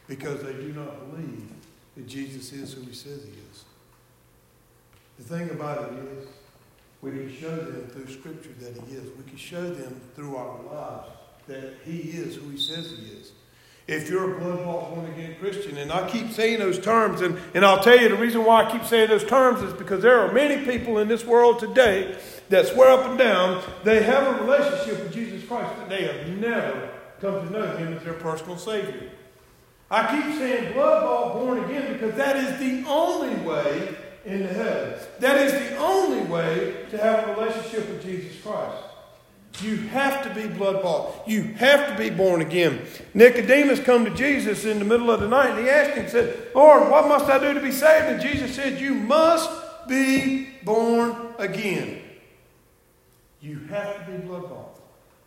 because 0.07 0.43
they 0.43 0.53
do 0.53 0.71
not 0.73 1.11
believe 1.11 1.49
that 1.95 2.07
Jesus 2.07 2.51
is 2.53 2.73
who 2.73 2.81
he 2.81 2.93
says 2.93 3.23
he 3.23 3.31
is. 3.51 3.65
The 5.17 5.23
thing 5.23 5.49
about 5.49 5.91
it 5.91 5.99
is, 6.19 6.27
we 7.01 7.11
can 7.11 7.35
show 7.35 7.55
them 7.55 7.87
through 7.87 8.07
Scripture 8.13 8.53
that 8.59 8.77
he 8.87 8.95
is. 8.95 9.09
We 9.17 9.23
can 9.27 9.37
show 9.37 9.73
them 9.73 9.99
through 10.15 10.35
our 10.35 10.61
lives 10.63 11.09
that 11.47 11.75
he 11.83 11.99
is 11.99 12.35
who 12.35 12.49
he 12.49 12.57
says 12.57 12.91
he 12.91 13.05
is 13.05 13.31
if 13.87 14.09
you're 14.09 14.35
a 14.35 14.39
blood 14.39 14.63
bought, 14.63 14.95
born 14.95 15.05
again 15.11 15.35
Christian. 15.39 15.77
And 15.77 15.91
I 15.91 16.09
keep 16.09 16.31
saying 16.31 16.59
those 16.59 16.79
terms, 16.79 17.21
and, 17.21 17.37
and 17.53 17.63
I'll 17.63 17.83
tell 17.83 17.99
you 17.99 18.09
the 18.09 18.15
reason 18.15 18.43
why 18.43 18.63
I 18.63 18.71
keep 18.71 18.83
saying 18.83 19.09
those 19.09 19.23
terms 19.23 19.61
is 19.61 19.73
because 19.73 20.01
there 20.01 20.19
are 20.19 20.31
many 20.31 20.65
people 20.65 20.97
in 20.99 21.07
this 21.07 21.23
world 21.23 21.59
today 21.59 22.17
that 22.49 22.67
swear 22.67 22.91
up 22.91 23.05
and 23.05 23.17
down 23.17 23.63
they 23.83 24.01
have 24.03 24.27
a 24.27 24.43
relationship 24.43 25.03
with 25.03 25.13
Jesus 25.13 25.47
Christ, 25.47 25.71
but 25.77 25.89
they 25.89 26.03
have 26.03 26.27
never 26.39 26.89
come 27.21 27.45
to 27.45 27.53
know 27.53 27.77
Him 27.77 27.93
as 27.93 28.03
their 28.03 28.13
personal 28.13 28.57
Savior. 28.57 29.11
I 29.91 30.19
keep 30.19 30.35
saying 30.35 30.73
blood 30.73 31.03
bought, 31.03 31.33
born 31.33 31.63
again 31.65 31.93
because 31.93 32.15
that 32.15 32.37
is 32.37 32.59
the 32.59 32.89
only 32.89 33.35
way 33.45 33.95
into 34.25 34.47
heaven. 34.47 34.99
That 35.19 35.37
is 35.45 35.51
the 35.51 35.77
only 35.77 36.23
way 36.23 36.87
to 36.89 36.97
have 36.97 37.27
a 37.27 37.35
relationship 37.35 37.87
with 37.87 38.03
Jesus 38.03 38.41
Christ. 38.41 38.83
You 39.61 39.77
have 39.87 40.23
to 40.23 40.33
be 40.33 40.47
blood 40.47 40.81
bought. 40.81 41.27
You 41.27 41.43
have 41.43 41.89
to 41.89 41.97
be 41.97 42.09
born 42.09 42.41
again. 42.41 42.81
Nicodemus 43.13 43.79
come 43.79 44.05
to 44.05 44.11
Jesus 44.11 44.65
in 44.65 44.79
the 44.79 44.85
middle 44.85 45.09
of 45.09 45.21
the 45.21 45.27
night 45.27 45.51
and 45.51 45.59
he 45.59 45.69
asked 45.69 45.95
him, 45.95 46.09
said, 46.09 46.49
Lord, 46.53 46.89
what 46.89 47.07
must 47.07 47.25
I 47.25 47.39
do 47.39 47.53
to 47.53 47.61
be 47.61 47.71
saved? 47.71 48.05
And 48.05 48.21
Jesus 48.21 48.55
said, 48.55 48.79
You 48.79 48.93
must 48.93 49.49
be 49.87 50.49
born 50.63 51.15
again. 51.37 52.01
You 53.41 53.59
have 53.69 54.05
to 54.05 54.11
be 54.11 54.17
blood 54.17 54.49
bought. 54.49 54.79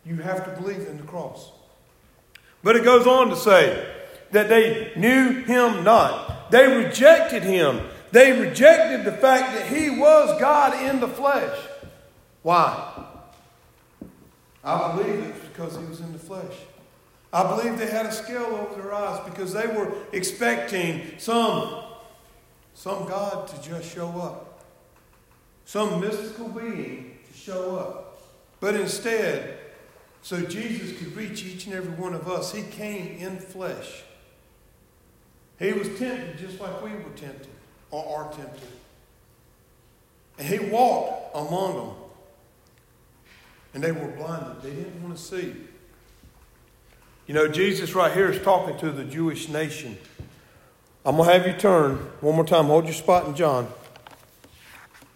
You 0.05 0.17
have 0.17 0.45
to 0.45 0.61
believe 0.61 0.87
in 0.87 0.97
the 0.97 1.03
cross. 1.03 1.51
But 2.63 2.75
it 2.75 2.83
goes 2.83 3.07
on 3.07 3.29
to 3.29 3.35
say 3.35 3.87
that 4.31 4.49
they 4.49 4.91
knew 4.95 5.43
him 5.43 5.83
not. 5.83 6.51
They 6.51 6.67
rejected 6.67 7.43
him. 7.43 7.81
They 8.11 8.39
rejected 8.39 9.05
the 9.05 9.17
fact 9.17 9.53
that 9.53 9.67
he 9.67 9.89
was 9.89 10.39
God 10.39 10.73
in 10.83 10.99
the 10.99 11.07
flesh. 11.07 11.57
Why? 12.41 13.05
I 14.63 14.95
believe 14.95 15.23
it's 15.25 15.47
because 15.47 15.77
he 15.77 15.85
was 15.85 15.99
in 15.99 16.11
the 16.11 16.19
flesh. 16.19 16.55
I 17.31 17.43
believe 17.43 17.77
they 17.77 17.89
had 17.89 18.07
a 18.07 18.11
scale 18.11 18.45
over 18.45 18.81
their 18.81 18.93
eyes 18.93 19.21
because 19.29 19.53
they 19.53 19.67
were 19.67 19.91
expecting 20.11 21.19
some, 21.19 21.83
some 22.73 23.07
God 23.07 23.47
to 23.47 23.61
just 23.61 23.93
show 23.93 24.07
up, 24.09 24.65
some 25.65 26.01
mystical 26.01 26.49
being 26.49 27.19
to 27.31 27.37
show 27.37 27.77
up. 27.77 28.21
But 28.59 28.75
instead, 28.75 29.57
so 30.21 30.41
Jesus 30.41 30.97
could 30.97 31.15
reach 31.15 31.45
each 31.45 31.65
and 31.67 31.75
every 31.75 31.93
one 31.93 32.13
of 32.13 32.27
us, 32.27 32.53
he 32.53 32.63
came 32.63 33.17
in 33.19 33.37
flesh. 33.37 34.03
He 35.59 35.71
was 35.73 35.87
tempted 35.99 36.37
just 36.37 36.59
like 36.59 36.81
we 36.81 36.91
were 36.91 37.11
tempted 37.15 37.47
or 37.91 38.17
are 38.17 38.33
tempted. 38.33 38.67
And 40.37 40.47
he 40.47 40.59
walked 40.59 41.35
among 41.35 41.75
them. 41.75 41.95
And 43.73 43.83
they 43.83 43.91
were 43.91 44.07
blinded. 44.07 44.61
They 44.61 44.71
didn't 44.71 45.01
want 45.03 45.15
to 45.15 45.21
see. 45.21 45.55
You 47.27 47.35
know, 47.35 47.47
Jesus 47.47 47.93
right 47.93 48.11
here 48.11 48.31
is 48.31 48.41
talking 48.41 48.77
to 48.79 48.91
the 48.91 49.03
Jewish 49.03 49.49
nation. 49.49 49.97
I'm 51.05 51.15
going 51.15 51.27
to 51.27 51.33
have 51.33 51.47
you 51.47 51.53
turn 51.53 51.97
one 52.21 52.35
more 52.35 52.45
time. 52.45 52.65
Hold 52.65 52.85
your 52.85 52.93
spot 52.93 53.27
in 53.27 53.35
John. 53.35 53.71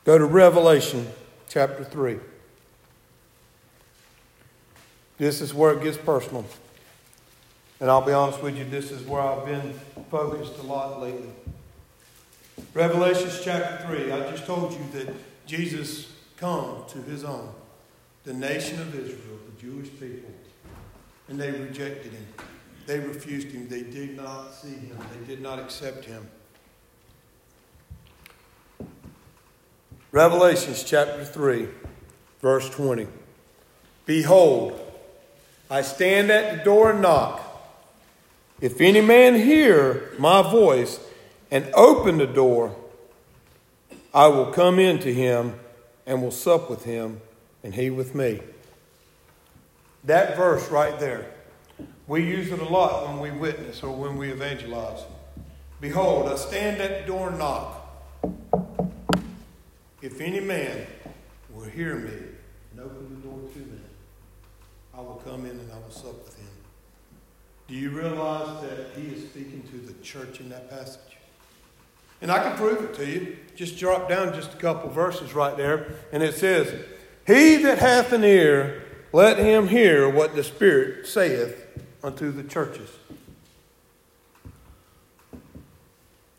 Go 0.06 0.18
to 0.18 0.26
Revelation 0.26 1.08
chapter 1.50 1.84
3. 1.84 2.20
This 5.18 5.42
is 5.42 5.54
where 5.54 5.74
it 5.74 5.82
gets 5.82 5.98
personal. 5.98 6.46
And 7.80 7.90
I'll 7.90 8.06
be 8.06 8.14
honest 8.14 8.42
with 8.44 8.58
you, 8.58 8.66
this 8.66 8.92
is 8.92 9.06
where 9.08 9.22
I've 9.22 9.46
been 9.46 9.74
focused 10.12 10.58
a 10.60 10.64
lot 10.64 11.02
lately. 11.02 11.30
Revelation 12.74 13.30
chapter 13.44 13.88
3. 13.88 14.12
I 14.12 14.32
just 14.32 14.46
told 14.46 14.74
you 14.74 14.80
that 14.94 15.14
Jesus 15.48 16.12
come 16.38 16.84
to 16.90 17.02
his 17.02 17.24
own 17.24 17.54
the 18.24 18.34
nation 18.34 18.80
of 18.80 18.96
Israel, 18.96 19.38
the 19.54 19.62
Jewish 19.62 19.90
people, 20.00 20.32
and 21.28 21.40
they 21.40 21.52
rejected 21.52 22.14
him. 22.14 22.26
They 22.86 23.00
refused 23.00 23.50
him. 23.50 23.68
They 23.68 23.84
did 23.84 24.16
not 24.16 24.54
see 24.54 24.74
him. 24.74 24.98
They 25.12 25.26
did 25.28 25.42
not 25.42 25.60
accept 25.60 26.06
him. 26.06 26.30
Revelations 30.12 30.84
chapter 30.84 31.26
3, 31.26 31.68
verse 32.42 32.70
20. 32.70 33.08
Behold, 34.06 34.80
I 35.70 35.82
stand 35.82 36.30
at 36.30 36.58
the 36.58 36.64
door 36.64 36.92
and 36.92 37.02
knock. 37.02 37.42
If 38.62 38.80
any 38.80 39.02
man 39.02 39.36
hear 39.36 40.14
my 40.20 40.42
voice 40.42 41.00
and 41.52 41.70
open 41.74 42.20
the 42.20 42.28
door, 42.28 42.76
I 44.14 44.28
will 44.28 44.52
come 44.52 44.78
in 44.78 45.00
to 45.00 45.14
him 45.14 45.60
and 46.06 46.22
will 46.22 46.32
sup 46.32 46.70
with 46.70 46.86
him 46.86 47.20
and 47.64 47.74
he 47.74 47.90
with 47.90 48.14
me. 48.14 48.42
That 50.04 50.36
verse 50.36 50.70
right 50.70 51.00
there, 51.00 51.32
we 52.08 52.24
use 52.24 52.52
it 52.52 52.60
a 52.60 52.66
lot 52.66 53.08
when 53.08 53.20
we 53.20 53.32
witness 53.32 53.82
or 53.82 53.96
when 53.96 54.18
we 54.18 54.30
evangelize. 54.30 55.04
Behold, 55.80 56.30
I 56.30 56.36
stand 56.36 56.82
at 56.82 57.02
the 57.02 57.08
door 57.08 57.30
and 57.30 57.40
knock. 57.40 57.80
If 60.02 60.20
any 60.20 60.42
man 60.42 60.86
will 61.54 61.64
hear 61.64 61.96
me 61.96 62.12
and 62.72 62.80
open 62.82 63.10
the 63.10 63.28
door 63.28 63.40
to 63.54 63.60
me, 63.60 63.80
I 64.94 65.00
will 65.00 65.22
come 65.26 65.46
in 65.46 65.52
and 65.52 65.72
I 65.72 65.76
will 65.78 65.92
sup 65.92 66.26
with 66.26 66.38
him. 66.38 66.48
Do 67.70 67.76
you 67.76 67.90
realize 67.92 68.62
that 68.64 68.98
he 68.98 69.08
is 69.08 69.24
speaking 69.24 69.64
to 69.72 69.78
the 69.78 69.94
church 70.04 70.42
in 70.42 70.50
that 70.50 70.70
passage? 70.70 71.00
And 72.22 72.32
I 72.32 72.44
can 72.44 72.58
prove 72.58 72.84
it 72.84 72.94
to 72.96 73.06
you. 73.06 73.38
Just 73.56 73.78
drop 73.78 74.10
down 74.10 74.34
just 74.34 74.54
a 74.54 74.58
couple 74.58 74.90
verses 74.90 75.34
right 75.34 75.56
there, 75.56 75.96
and 76.12 76.22
it 76.22 76.36
says, 76.36 76.74
he 77.26 77.58
that 77.58 77.80
hath 77.80 78.12
an 78.12 78.24
ear, 78.24 78.84
let 79.12 79.38
him 79.38 79.68
hear 79.68 80.10
what 80.10 80.36
the 80.36 80.44
Spirit 80.44 81.08
saith 81.08 81.68
unto 82.04 82.32
the 82.32 82.44
churches. 82.44 82.90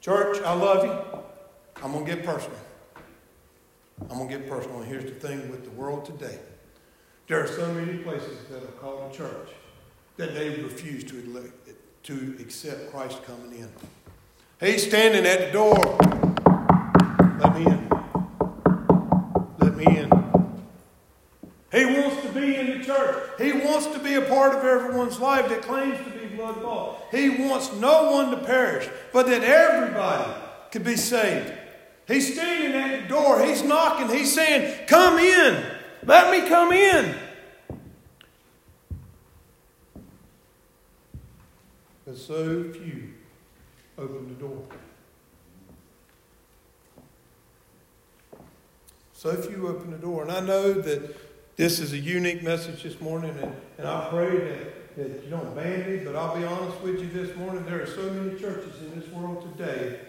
Church, 0.00 0.43
I 0.43 0.53
love 0.53 0.85
you. 0.85 1.23
I'm 1.83 1.93
going 1.93 2.05
to 2.05 2.14
get 2.14 2.25
personal. 2.25 2.59
I'm 4.11 4.19
going 4.19 4.29
to 4.29 4.38
get 4.38 4.49
personal. 4.49 4.81
And 4.81 4.87
here's 4.87 5.05
the 5.05 5.12
thing 5.12 5.50
with 5.50 5.64
the 5.64 5.71
world 5.71 6.05
today 6.05 6.38
there 7.26 7.43
are 7.43 7.47
so 7.47 7.73
many 7.73 7.99
places 7.99 8.45
that 8.50 8.62
are 8.62 8.73
called 8.73 9.11
a 9.11 9.17
church 9.17 9.49
that 10.19 10.35
they 10.35 10.50
refuse 10.50 11.05
to, 11.05 11.25
elect, 11.25 11.71
to 12.03 12.37
accept 12.38 12.93
Christ 12.93 13.25
coming 13.25 13.59
in. 13.59 13.71
He's 14.61 14.87
standing 14.87 15.25
at 15.25 15.47
the 15.47 15.53
door. 15.53 15.79
Let 17.41 17.59
me 17.59 17.64
in. 17.64 17.84
Church. 22.85 23.31
He 23.38 23.53
wants 23.53 23.87
to 23.88 23.99
be 23.99 24.14
a 24.14 24.23
part 24.23 24.55
of 24.55 24.64
everyone's 24.64 25.19
life 25.19 25.49
that 25.49 25.62
claims 25.62 25.99
to 25.99 26.11
be 26.11 26.25
blood 26.35 26.62
bought. 26.62 27.07
He 27.11 27.31
wants 27.31 27.73
no 27.75 28.11
one 28.11 28.31
to 28.31 28.37
perish, 28.38 28.88
but 29.12 29.26
that 29.26 29.43
everybody 29.43 30.33
could 30.71 30.85
be 30.85 30.97
saved. 30.97 31.53
He's 32.07 32.35
standing 32.35 32.73
at 32.73 33.03
the 33.03 33.09
door. 33.09 33.45
He's 33.45 33.62
knocking. 33.62 34.14
He's 34.14 34.33
saying, 34.33 34.87
Come 34.87 35.19
in. 35.19 35.64
Let 36.05 36.31
me 36.31 36.49
come 36.49 36.73
in. 36.73 37.14
But 42.05 42.19
so 42.19 42.71
few 42.73 43.14
open 43.97 44.29
the 44.29 44.35
door. 44.35 44.62
So 49.14 49.35
few 49.37 49.69
open 49.69 49.91
the 49.91 49.97
door. 49.97 50.23
And 50.23 50.31
I 50.31 50.41
know 50.41 50.75
that 50.75 51.17
this 51.56 51.80
is 51.80 51.92
a 51.92 51.99
unique 51.99 52.42
message 52.42 52.82
this 52.82 53.00
morning, 53.00 53.30
and, 53.40 53.54
and 53.78 53.88
I 53.88 54.08
pray 54.11 54.38
that, 54.38 54.96
that 54.96 55.25
you 55.25 55.30
don't 55.30 55.54
ban 55.54 55.90
me, 55.90 56.04
but 56.04 56.16
I'll 56.16 56.37
be 56.37 56.44
honest 56.44 56.80
with 56.80 57.00
you 57.00 57.08
this 57.08 57.37
morning. 57.37 57.64
There 57.64 57.82
are 57.82 57.87
so 57.87 58.11
many 58.11 58.38
churches 58.38 58.80
in 58.82 58.99
this 58.99 59.08
world 59.11 59.42
today 59.56 60.00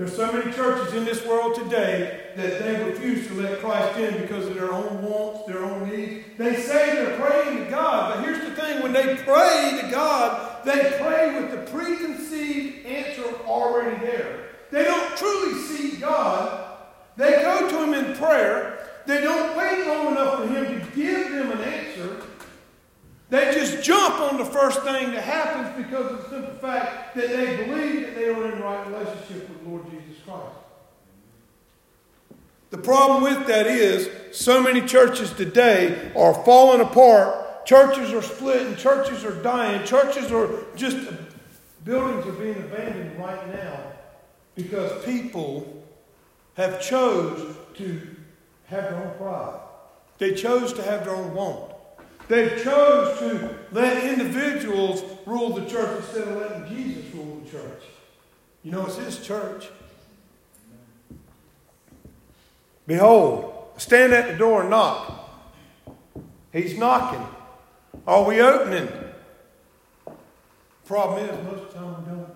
There's 0.00 0.16
so 0.16 0.32
many 0.32 0.50
churches 0.52 0.94
in 0.94 1.04
this 1.04 1.26
world 1.26 1.54
today 1.56 2.30
that 2.34 2.60
they 2.60 2.82
refuse 2.84 3.26
to 3.26 3.34
let 3.34 3.60
Christ 3.60 3.98
in 3.98 4.22
because 4.22 4.46
of 4.46 4.54
their 4.54 4.72
own 4.72 5.02
wants, 5.02 5.46
their 5.46 5.62
own 5.62 5.90
needs. 5.90 6.24
They 6.38 6.56
say 6.56 6.94
they're 6.94 7.20
praying 7.20 7.64
to 7.64 7.70
God, 7.70 8.14
but 8.14 8.24
here's 8.24 8.42
the 8.42 8.56
thing 8.56 8.82
when 8.82 8.94
they 8.94 9.16
pray 9.16 9.78
to 9.82 9.90
God, 9.90 10.64
they 10.64 10.96
pray 10.98 11.38
with 11.38 11.50
the 11.50 11.70
preconceived 11.70 12.86
answer 12.86 13.24
already 13.44 13.98
there. 13.98 14.46
They 14.70 14.84
don't 14.84 15.18
truly 15.18 15.60
see 15.64 15.98
God. 15.98 16.69
They 17.16 17.42
go 17.42 17.68
to 17.68 17.84
Him 17.84 17.94
in 17.94 18.16
prayer. 18.16 18.88
They 19.06 19.20
don't 19.20 19.56
wait 19.56 19.86
long 19.86 20.12
enough 20.12 20.40
for 20.40 20.46
Him 20.46 20.80
to 20.80 20.96
give 20.96 21.30
them 21.32 21.50
an 21.52 21.60
answer. 21.60 22.22
They 23.30 23.52
just 23.54 23.84
jump 23.84 24.20
on 24.20 24.38
the 24.38 24.44
first 24.44 24.82
thing 24.82 25.12
that 25.12 25.22
happens 25.22 25.86
because 25.86 26.10
of 26.12 26.22
the 26.22 26.28
simple 26.30 26.54
fact 26.54 27.14
that 27.14 27.28
they 27.28 27.64
believe 27.64 28.02
that 28.02 28.14
they 28.16 28.28
are 28.28 28.52
in 28.52 28.60
right 28.60 28.86
relationship 28.88 29.48
with 29.48 29.62
Lord 29.66 29.84
Jesus 29.90 30.20
Christ. 30.24 30.46
The 32.70 32.78
problem 32.78 33.22
with 33.22 33.46
that 33.46 33.66
is 33.66 34.08
so 34.32 34.62
many 34.62 34.80
churches 34.80 35.32
today 35.32 36.12
are 36.16 36.34
falling 36.44 36.80
apart. 36.80 37.66
Churches 37.66 38.12
are 38.12 38.22
splitting. 38.22 38.76
Churches 38.76 39.24
are 39.24 39.40
dying. 39.42 39.84
Churches 39.84 40.32
are 40.32 40.48
just 40.76 40.96
buildings 41.84 42.26
are 42.26 42.32
being 42.32 42.56
abandoned 42.56 43.18
right 43.18 43.54
now 43.54 43.80
because 44.54 45.04
people 45.04 45.79
have 46.60 46.80
chose 46.80 47.56
to 47.74 48.16
have 48.66 48.84
their 48.84 48.96
own 48.96 49.16
pride. 49.16 49.60
They 50.18 50.34
chose 50.34 50.72
to 50.74 50.82
have 50.82 51.04
their 51.04 51.16
own 51.16 51.34
want. 51.34 51.72
They 52.28 52.62
chose 52.62 53.18
to 53.18 53.58
let 53.72 54.04
individuals 54.04 55.02
rule 55.26 55.54
the 55.54 55.66
church 55.66 56.04
instead 56.04 56.28
of 56.28 56.36
letting 56.36 56.76
Jesus 56.76 57.14
rule 57.14 57.40
the 57.42 57.50
church. 57.50 57.82
You 58.62 58.72
know, 58.72 58.86
it's 58.86 58.96
His 58.96 59.26
church. 59.26 59.68
Behold, 62.86 63.72
stand 63.78 64.12
at 64.12 64.28
the 64.28 64.36
door 64.36 64.60
and 64.60 64.70
knock. 64.70 65.30
He's 66.52 66.76
knocking. 66.76 67.26
Are 68.06 68.24
we 68.24 68.40
opening? 68.40 68.88
Problem 70.84 71.24
is, 71.24 71.44
most 71.44 71.62
of 71.62 71.72
the 71.72 71.78
time 71.78 72.04
we 72.04 72.10
don't. 72.10 72.34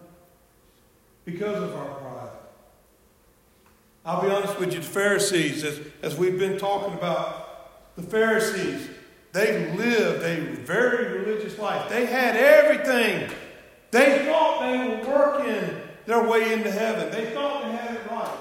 Because 1.25 1.62
of 1.62 1.75
our. 1.75 2.04
I'll 4.07 4.21
be 4.21 4.29
honest 4.29 4.59
with 4.59 4.75
you, 4.75 4.81
the 4.81 4.87
Pharisees, 4.87 5.64
as, 5.64 5.81
as 6.03 6.17
we've 6.17 6.38
been 6.38 6.59
talking 6.59 6.93
about, 6.93 7.97
the 7.97 8.03
Pharisees, 8.03 8.88
they 9.33 9.75
lived 9.77 10.23
a 10.23 10.57
very 10.62 11.21
religious 11.21 11.59
life. 11.59 11.88
They 11.88 12.05
had 12.05 12.37
everything. 12.37 13.31
They 13.93 14.27
thought 14.27 14.61
they 14.61 14.79
were 14.79 15.17
working 15.17 15.81
their 16.05 16.23
way 16.29 16.53
into 16.53 16.71
heaven. 16.71 17.11
They 17.11 17.33
thought 17.33 17.64
they 17.64 17.73
had 17.73 17.95
it 17.95 18.11
right. 18.11 18.38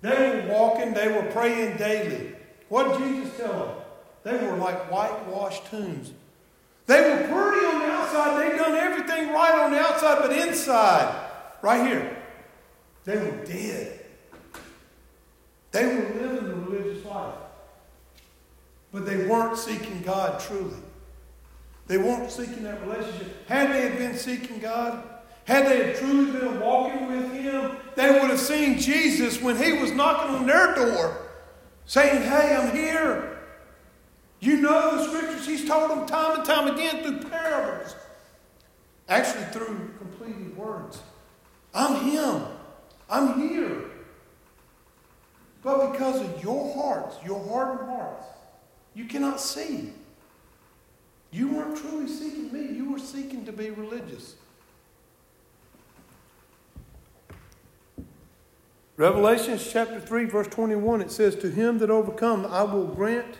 They 0.00 0.40
were 0.40 0.52
walking, 0.52 0.94
they 0.94 1.08
were 1.08 1.30
praying 1.30 1.76
daily. 1.76 2.34
What 2.68 2.98
did 2.98 3.06
Jesus 3.06 3.36
tell 3.36 3.52
them? 3.52 3.68
They 4.24 4.46
were 4.46 4.56
like 4.56 4.90
whitewashed 4.90 5.66
tombs. 5.66 6.12
They 6.86 7.00
were 7.02 7.18
pretty 7.18 7.66
on 7.66 7.80
the 7.80 7.86
outside. 7.86 8.40
They'd 8.40 8.56
done 8.56 8.74
everything 8.74 9.28
right 9.28 9.60
on 9.62 9.72
the 9.72 9.78
outside, 9.78 10.18
but 10.22 10.32
inside, 10.32 11.30
right 11.60 11.86
here, 11.86 12.16
they 13.04 13.16
were 13.18 13.44
dead. 13.44 14.01
They 15.72 15.86
were 15.86 16.20
living 16.20 16.48
the 16.48 16.54
religious 16.54 17.04
life. 17.04 17.34
But 18.92 19.06
they 19.06 19.26
weren't 19.26 19.58
seeking 19.58 20.02
God 20.02 20.38
truly. 20.38 20.76
They 21.86 21.98
weren't 21.98 22.30
seeking 22.30 22.62
that 22.64 22.80
relationship. 22.86 23.48
Had 23.48 23.72
they 23.72 23.96
been 23.96 24.16
seeking 24.16 24.58
God, 24.60 25.02
had 25.44 25.66
they 25.66 25.94
truly 25.98 26.30
been 26.30 26.60
walking 26.60 27.06
with 27.06 27.32
Him, 27.32 27.76
they 27.96 28.12
would 28.12 28.30
have 28.30 28.38
seen 28.38 28.78
Jesus 28.78 29.40
when 29.42 29.56
He 29.56 29.72
was 29.72 29.92
knocking 29.92 30.36
on 30.36 30.46
their 30.46 30.74
door, 30.74 31.16
saying, 31.86 32.22
Hey, 32.22 32.54
I'm 32.54 32.74
here. 32.74 33.40
You 34.40 34.60
know 34.60 34.96
the 34.96 35.08
scriptures. 35.08 35.46
He's 35.46 35.66
told 35.66 35.90
them 35.90 36.06
time 36.06 36.36
and 36.36 36.44
time 36.44 36.68
again 36.68 37.02
through 37.02 37.28
parables, 37.30 37.94
actually 39.08 39.44
through 39.46 39.90
completed 39.98 40.56
words. 40.56 41.00
I'm 41.74 42.10
Him. 42.10 42.42
I'm 43.08 43.40
here. 43.40 43.91
But 45.62 45.92
because 45.92 46.20
of 46.20 46.42
your 46.42 46.74
hearts, 46.74 47.16
your 47.24 47.42
hardened 47.48 47.88
hearts, 47.88 48.24
you 48.94 49.04
cannot 49.04 49.40
see. 49.40 49.92
You 51.30 51.48
weren't 51.48 51.76
truly 51.78 52.08
seeking 52.08 52.52
me, 52.52 52.76
you 52.76 52.90
were 52.90 52.98
seeking 52.98 53.46
to 53.46 53.52
be 53.52 53.70
religious. 53.70 54.34
Revelation 58.96 59.58
chapter 59.58 59.98
3, 59.98 60.26
verse 60.26 60.48
21, 60.48 61.00
it 61.00 61.10
says, 61.10 61.34
To 61.36 61.50
him 61.50 61.78
that 61.78 61.90
overcomes, 61.90 62.46
I 62.50 62.62
will 62.62 62.86
grant 62.86 63.38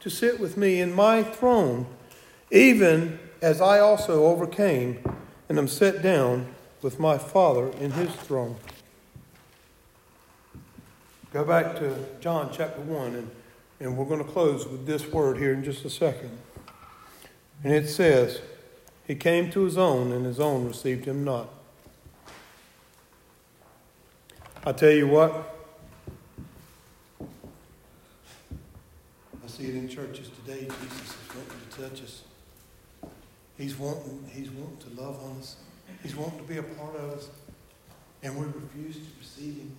to 0.00 0.10
sit 0.10 0.38
with 0.38 0.56
me 0.56 0.80
in 0.80 0.92
my 0.92 1.22
throne, 1.22 1.86
even 2.50 3.18
as 3.40 3.60
I 3.60 3.78
also 3.78 4.26
overcame 4.26 5.02
and 5.48 5.58
am 5.58 5.68
set 5.68 6.02
down 6.02 6.54
with 6.82 7.00
my 7.00 7.16
Father 7.16 7.68
in 7.80 7.92
his 7.92 8.14
throne. 8.14 8.56
Go 11.32 11.44
back 11.44 11.76
to 11.76 11.96
John 12.20 12.50
chapter 12.52 12.80
1 12.80 13.14
and 13.14 13.30
and 13.80 13.96
we're 13.96 14.04
going 14.04 14.22
to 14.22 14.30
close 14.30 14.68
with 14.68 14.86
this 14.86 15.06
word 15.06 15.38
here 15.38 15.54
in 15.54 15.64
just 15.64 15.86
a 15.86 15.90
second. 15.90 16.36
And 17.64 17.72
it 17.72 17.88
says, 17.88 18.42
He 19.06 19.14
came 19.14 19.50
to 19.52 19.64
his 19.64 19.78
own, 19.78 20.12
and 20.12 20.26
his 20.26 20.38
own 20.38 20.66
received 20.66 21.06
him 21.06 21.24
not. 21.24 21.48
I 24.66 24.72
tell 24.72 24.90
you 24.90 25.08
what, 25.08 25.56
I 27.22 27.24
see 29.46 29.64
it 29.64 29.74
in 29.74 29.88
churches 29.88 30.28
today. 30.44 30.68
Jesus 30.82 31.08
is 31.08 31.16
wanting 31.34 31.56
to 31.70 31.82
touch 31.82 32.02
us. 32.02 32.24
He's 33.56 33.78
wanting, 33.78 34.28
he's 34.30 34.50
wanting 34.50 34.94
to 34.94 35.02
love 35.02 35.18
on 35.24 35.38
us. 35.38 35.56
He's 36.02 36.14
wanting 36.14 36.38
to 36.38 36.44
be 36.44 36.58
a 36.58 36.62
part 36.62 36.96
of 36.96 37.12
us. 37.12 37.30
And 38.22 38.36
we 38.36 38.44
refuse 38.44 38.96
to 38.96 39.06
receive 39.18 39.56
him 39.56 39.74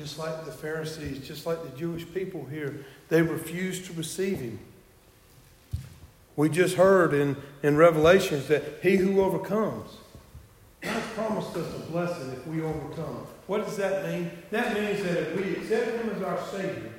just 0.00 0.18
like 0.18 0.46
the 0.46 0.50
Pharisees, 0.50 1.28
just 1.28 1.44
like 1.44 1.62
the 1.62 1.78
Jewish 1.78 2.10
people 2.14 2.46
here, 2.46 2.86
they 3.10 3.20
refused 3.20 3.84
to 3.84 3.92
receive 3.92 4.38
him. 4.38 4.58
We 6.36 6.48
just 6.48 6.76
heard 6.76 7.12
in, 7.12 7.36
in 7.62 7.76
Revelations 7.76 8.48
that 8.48 8.62
he 8.82 8.96
who 8.96 9.20
overcomes, 9.20 9.90
God 10.80 11.02
promised 11.14 11.54
us 11.54 11.76
a 11.76 11.90
blessing 11.90 12.32
if 12.32 12.46
we 12.46 12.62
overcome. 12.62 13.26
What 13.46 13.66
does 13.66 13.76
that 13.76 14.06
mean? 14.06 14.30
That 14.50 14.72
means 14.72 15.02
that 15.02 15.18
if 15.18 15.36
we 15.36 15.56
accept 15.56 16.02
him 16.02 16.08
as 16.16 16.22
our 16.22 16.40
Savior, 16.46 16.92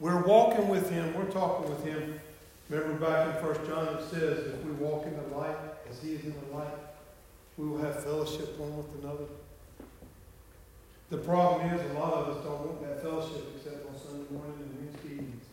we're 0.00 0.22
walking 0.22 0.68
with 0.68 0.90
him, 0.90 1.14
we're 1.14 1.30
talking 1.30 1.70
with 1.70 1.82
him. 1.82 2.20
Remember 2.68 3.06
back 3.06 3.38
in 3.38 3.46
1 3.46 3.66
John 3.66 3.88
it 3.96 4.10
says, 4.10 4.48
if 4.48 4.64
we 4.64 4.72
walk 4.72 5.06
in 5.06 5.16
the 5.16 5.34
light 5.34 5.56
as 5.88 6.02
he 6.02 6.12
is 6.12 6.24
in 6.24 6.34
the 6.34 6.56
light, 6.58 6.74
we 7.56 7.66
will 7.66 7.78
have 7.78 8.04
fellowship 8.04 8.58
one 8.58 8.76
with 8.76 9.02
another. 9.02 9.24
The 11.10 11.16
problem 11.16 11.72
is, 11.72 11.90
a 11.90 11.94
lot 11.94 12.12
of 12.12 12.36
us 12.36 12.44
don't 12.44 12.66
want 12.66 12.82
that 12.82 13.00
fellowship 13.00 13.42
except 13.56 13.86
on 13.88 13.96
Sunday 13.96 14.30
morning 14.30 14.52
and 14.60 14.76
Wednesday 14.76 15.14
evenings. 15.14 15.44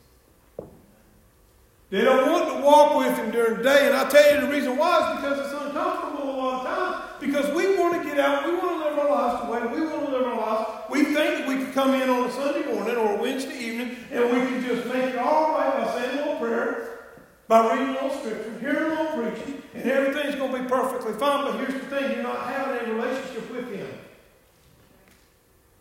They 1.90 2.02
don't 2.02 2.30
want 2.30 2.50
to 2.50 2.62
walk 2.62 2.98
with 2.98 3.18
Him 3.18 3.32
during 3.32 3.58
the 3.58 3.64
day, 3.64 3.88
and 3.88 3.96
I 3.96 4.10
tell 4.10 4.36
you 4.36 4.42
the 4.42 4.52
reason 4.52 4.76
why 4.76 5.00
is 5.00 5.22
because 5.22 5.40
it's 5.40 5.64
uncomfortable 5.64 6.30
a 6.30 6.36
lot 6.36 6.60
of 6.60 6.68
times. 6.68 7.22
Because 7.22 7.56
we 7.56 7.78
want 7.80 8.04
to 8.04 8.08
get 8.08 8.20
out, 8.20 8.46
we 8.46 8.54
want 8.58 8.84
to 8.84 8.90
live 8.90 9.00
our 9.00 9.10
lives 9.10 9.46
the 9.46 9.52
way 9.52 9.80
we 9.80 9.88
want 9.88 10.06
to 10.06 10.12
live 10.12 10.28
our 10.28 10.38
lives. 10.38 10.70
We 10.90 11.06
think 11.06 11.48
we 11.48 11.56
can 11.56 11.72
come 11.72 11.94
in 11.94 12.10
on 12.10 12.28
a 12.28 12.32
Sunday 12.34 12.74
morning 12.74 12.98
or 12.98 13.16
a 13.16 13.22
Wednesday 13.22 13.58
evening 13.58 13.96
and 14.12 14.26
we 14.26 14.40
can 14.48 14.62
just 14.62 14.86
make 14.88 15.06
it 15.06 15.18
all 15.18 15.54
right 15.54 15.86
by 15.86 15.94
saying 15.94 16.20
a 16.20 16.22
little 16.22 16.36
prayer, 16.38 17.00
by 17.48 17.74
reading 17.74 17.90
a 17.90 17.94
little 17.94 18.20
scripture, 18.20 18.60
hearing 18.60 18.92
a 18.92 19.02
little 19.02 19.32
preaching, 19.32 19.64
and 19.74 19.90
everything's 19.90 20.36
going 20.36 20.52
to 20.52 20.64
be 20.64 20.68
perfectly 20.68 21.14
fine. 21.14 21.46
But 21.46 21.60
here's 21.60 21.82
the 21.82 21.88
thing 21.88 22.12
you're 22.12 22.24
not 22.24 22.46
having 22.48 22.90
a 22.90 22.94
relationship 22.94 23.50
with 23.52 23.74
Him. 23.74 23.88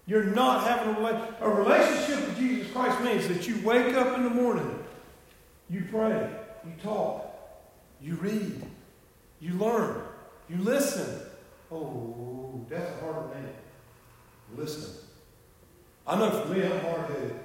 You're 0.07 0.25
not 0.25 0.67
having 0.67 0.95
a 0.95 0.99
relationship. 0.99 1.40
A 1.40 1.51
relationship 1.51 2.29
with 2.29 2.38
Jesus 2.38 2.73
Christ 2.73 3.01
means 3.03 3.29
that 3.29 3.49
you 3.49 3.61
wake 3.67 3.95
up 3.95 4.17
in 4.17 4.25
the 4.25 4.31
morning, 4.31 4.79
you 5.71 5.85
pray, 5.90 6.31
you 6.64 6.73
talk, 6.83 7.25
you 8.01 8.17
read, 8.17 8.62
you 9.40 9.55
learn, 9.55 10.03
you 10.49 10.59
listen. 10.59 11.21
Oh, 11.73 12.64
that's 12.69 12.90
a 13.01 13.05
hard 13.05 13.33
thing. 13.33 13.49
Listen. 14.57 14.90
I 16.07 16.19
know 16.19 16.31
for 16.31 16.53
me, 16.53 16.64
I'm 16.64 16.81
hard 16.81 17.11
headed. 17.11 17.40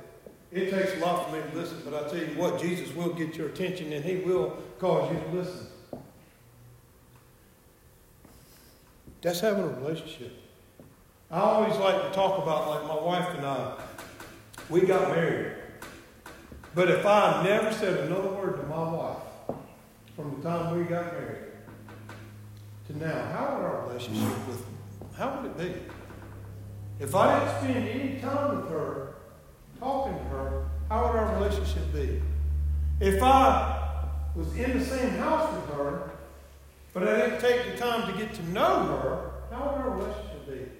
It 0.51 0.71
takes 0.71 0.95
a 0.95 0.99
lot 0.99 1.29
for 1.29 1.35
me 1.35 1.41
to 1.49 1.57
listen, 1.57 1.81
but 1.85 1.93
I 1.93 2.09
tell 2.09 2.17
you 2.17 2.37
what, 2.37 2.59
Jesus 2.59 2.93
will 2.93 3.13
get 3.13 3.35
your 3.35 3.47
attention 3.47 3.93
and 3.93 4.03
He 4.03 4.17
will 4.17 4.57
cause 4.79 5.11
you 5.13 5.19
to 5.19 5.37
listen. 5.37 5.67
That's 9.21 9.39
having 9.39 9.63
a 9.63 9.67
relationship. 9.67 10.48
I 11.31 11.41
always 11.41 11.77
like 11.77 12.01
to 12.01 12.09
talk 12.11 12.41
about, 12.41 12.69
like 12.69 12.87
my 12.87 12.99
wife 12.99 13.37
and 13.37 13.45
I, 13.45 13.77
we 14.67 14.81
got 14.81 15.09
married. 15.09 15.53
But 16.73 16.89
if 16.89 17.05
I 17.05 17.43
never 17.43 17.71
said 17.71 17.99
another 17.99 18.29
word 18.29 18.57
to 18.57 18.63
my 18.63 18.91
wife 18.91 19.17
from 20.15 20.35
the 20.35 20.49
time 20.49 20.75
we 20.75 20.85
got 20.85 21.13
married 21.13 21.51
to 22.87 22.97
now, 22.97 23.25
how 23.31 23.55
would 23.55 23.63
our 23.63 23.87
relationship 23.87 24.47
with, 24.47 24.65
how 25.15 25.39
would 25.39 25.51
it 25.51 25.57
be? 25.57 25.79
If 26.99 27.13
I 27.13 27.39
didn't 27.39 27.57
spend 27.59 27.87
any 27.87 28.19
time 28.19 28.61
with 28.61 28.69
her, 28.71 29.13
talking 29.79 30.17
to 30.17 30.23
her, 30.25 30.65
how 30.89 31.07
would 31.07 31.15
our 31.15 31.35
relationship 31.35 31.93
be? 31.93 32.21
If 32.99 33.21
I 33.21 34.07
was 34.35 34.51
in 34.55 34.79
the 34.79 34.83
same 34.83 35.11
house 35.11 35.53
with 35.53 35.75
her, 35.75 36.09
but 36.91 37.07
I 37.07 37.17
didn't 37.17 37.39
take 37.39 37.71
the 37.71 37.77
time 37.77 38.11
to 38.11 38.17
get 38.17 38.33
to 38.33 38.49
know 38.49 38.85
her, 38.87 39.31
how 39.51 39.71
would 39.71 39.81
our 39.81 39.89
relationship 39.91 40.47
be? 40.47 40.71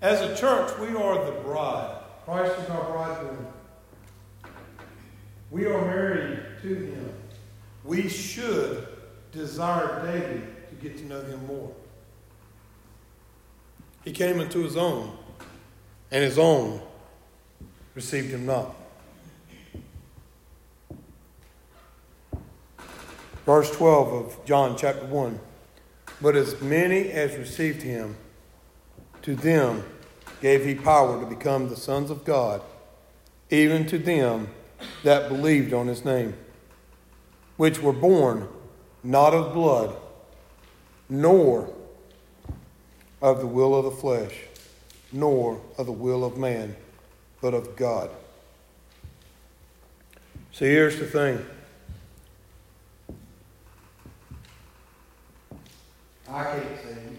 As 0.00 0.20
a 0.20 0.36
church, 0.36 0.78
we 0.78 0.88
are 0.88 1.24
the 1.24 1.32
bride. 1.40 1.98
Christ 2.24 2.58
is 2.60 2.70
our 2.70 2.92
bridegroom. 2.92 3.46
We 5.50 5.66
are 5.66 5.80
married 5.86 6.40
to 6.62 6.74
Him. 6.74 7.12
We 7.84 8.08
should 8.08 8.86
desire 9.32 10.04
daily 10.04 10.42
to 10.68 10.74
get 10.80 10.98
to 10.98 11.04
know 11.06 11.20
Him 11.22 11.46
more. 11.46 11.72
He 14.06 14.12
came 14.12 14.38
into 14.38 14.60
his 14.62 14.76
own, 14.76 15.18
and 16.12 16.22
his 16.22 16.38
own 16.38 16.80
received 17.96 18.30
him 18.30 18.46
not. 18.46 18.72
Verse 23.44 23.68
12 23.72 24.12
of 24.12 24.44
John 24.44 24.76
chapter 24.78 25.04
1 25.06 25.40
But 26.22 26.36
as 26.36 26.60
many 26.60 27.10
as 27.10 27.36
received 27.36 27.82
him, 27.82 28.16
to 29.26 29.34
them 29.34 29.82
gave 30.40 30.64
he 30.64 30.72
power 30.72 31.18
to 31.18 31.26
become 31.26 31.68
the 31.68 31.74
sons 31.74 32.12
of 32.12 32.24
God, 32.24 32.62
even 33.50 33.84
to 33.86 33.98
them 33.98 34.46
that 35.02 35.28
believed 35.28 35.72
on 35.72 35.88
his 35.88 36.04
name, 36.04 36.32
which 37.56 37.82
were 37.82 37.92
born 37.92 38.48
not 39.02 39.34
of 39.34 39.52
blood, 39.52 39.96
nor 41.08 41.68
of 43.20 43.40
the 43.40 43.48
will 43.48 43.74
of 43.74 43.84
the 43.84 43.90
flesh, 43.90 44.32
nor 45.10 45.60
of 45.76 45.86
the 45.86 45.92
will 45.92 46.24
of 46.24 46.38
man, 46.38 46.76
but 47.40 47.52
of 47.52 47.74
God. 47.74 48.10
So 50.52 50.66
here's 50.66 51.00
the 51.00 51.06
thing. 51.06 51.44
I 56.28 56.44
can't 56.44 56.80
save 56.84 57.15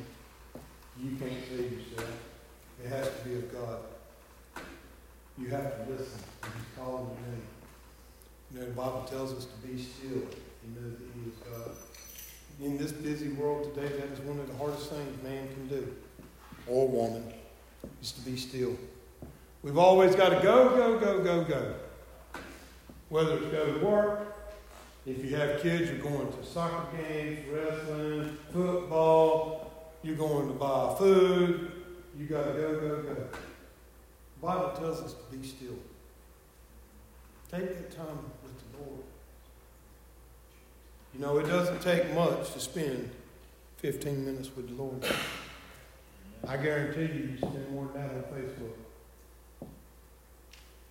you. 1.07 1.13
You 1.13 1.17
can't 1.17 1.43
save 1.49 1.71
yourself. 1.71 2.11
It 2.83 2.89
has 2.89 3.07
to 3.07 3.29
be 3.29 3.35
of 3.35 3.53
God. 3.53 3.79
You 5.37 5.47
have 5.49 5.85
to 5.85 5.91
listen. 5.91 6.19
He's 6.41 6.77
calling 6.77 7.07
your 7.07 7.15
name. 7.29 7.47
You 8.51 8.59
know, 8.59 8.65
the 8.65 8.71
Bible 8.71 9.05
tells 9.09 9.33
us 9.33 9.45
to 9.45 9.67
be 9.67 9.81
still 9.81 10.23
and 10.63 10.75
know 10.75 10.89
that 10.89 11.07
He 11.15 11.29
is 11.29 11.35
God 11.49 11.75
in 12.61 12.77
this 12.77 12.91
busy 12.91 13.29
world 13.29 13.73
today, 13.75 13.87
that 13.87 14.11
is 14.11 14.19
one 14.21 14.39
of 14.39 14.47
the 14.47 14.55
hardest 14.55 14.89
things 14.89 15.23
man 15.23 15.47
can 15.47 15.67
do, 15.67 15.95
or 16.67 16.87
woman, 16.87 17.23
is 18.01 18.11
to 18.13 18.21
be 18.21 18.35
still. 18.35 18.75
We've 19.61 19.77
always 19.77 20.15
got 20.15 20.29
to 20.29 20.41
go, 20.41 20.69
go, 20.69 20.99
go, 20.99 21.23
go, 21.23 21.43
go. 21.43 21.73
Whether 23.09 23.37
it's 23.37 23.51
go 23.51 23.73
to 23.73 23.85
work, 23.85 24.35
if 25.05 25.23
you 25.23 25.35
have 25.35 25.61
kids, 25.61 25.89
you're 25.89 25.99
going 25.99 26.31
to 26.31 26.45
soccer 26.45 26.97
games, 26.97 27.47
wrestling, 27.49 28.37
football, 28.51 29.66
you're 30.03 30.15
going 30.15 30.47
to 30.47 30.53
buy 30.53 30.95
food, 30.97 31.71
you 32.17 32.25
got 32.25 32.45
to 32.45 32.53
go, 32.53 32.79
go, 32.79 33.01
go. 33.01 33.13
The 33.13 34.41
Bible 34.41 34.71
tells 34.77 35.01
us 35.01 35.13
to 35.13 35.35
be 35.35 35.45
still. 35.45 35.77
Take 37.51 37.67
that 37.67 37.95
time 37.95 38.19
with 38.43 38.57
the 38.59 38.77
Lord. 38.77 39.03
You 41.13 41.19
know, 41.21 41.37
it 41.37 41.47
doesn't 41.47 41.81
take 41.81 42.13
much 42.13 42.51
to 42.53 42.59
spend 42.59 43.09
15 43.77 44.25
minutes 44.25 44.49
with 44.55 44.67
the 44.69 44.81
Lord. 44.81 45.03
I 46.47 46.57
guarantee 46.57 47.13
you, 47.13 47.29
you 47.31 47.37
spend 47.37 47.69
more 47.71 47.87
than 47.87 48.01
that 48.01 48.11
on 48.11 48.23
Facebook. 48.33 48.73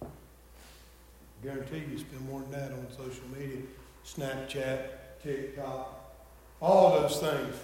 I 0.03 1.45
guarantee 1.45 1.83
you 1.91 1.99
spend 1.99 2.29
more 2.29 2.41
than 2.41 2.53
that 2.53 2.73
on 2.73 2.87
social 2.91 3.25
media, 3.37 3.63
Snapchat, 4.05 4.89
TikTok, 5.23 6.15
all 6.61 7.01
those 7.01 7.19
things. 7.19 7.55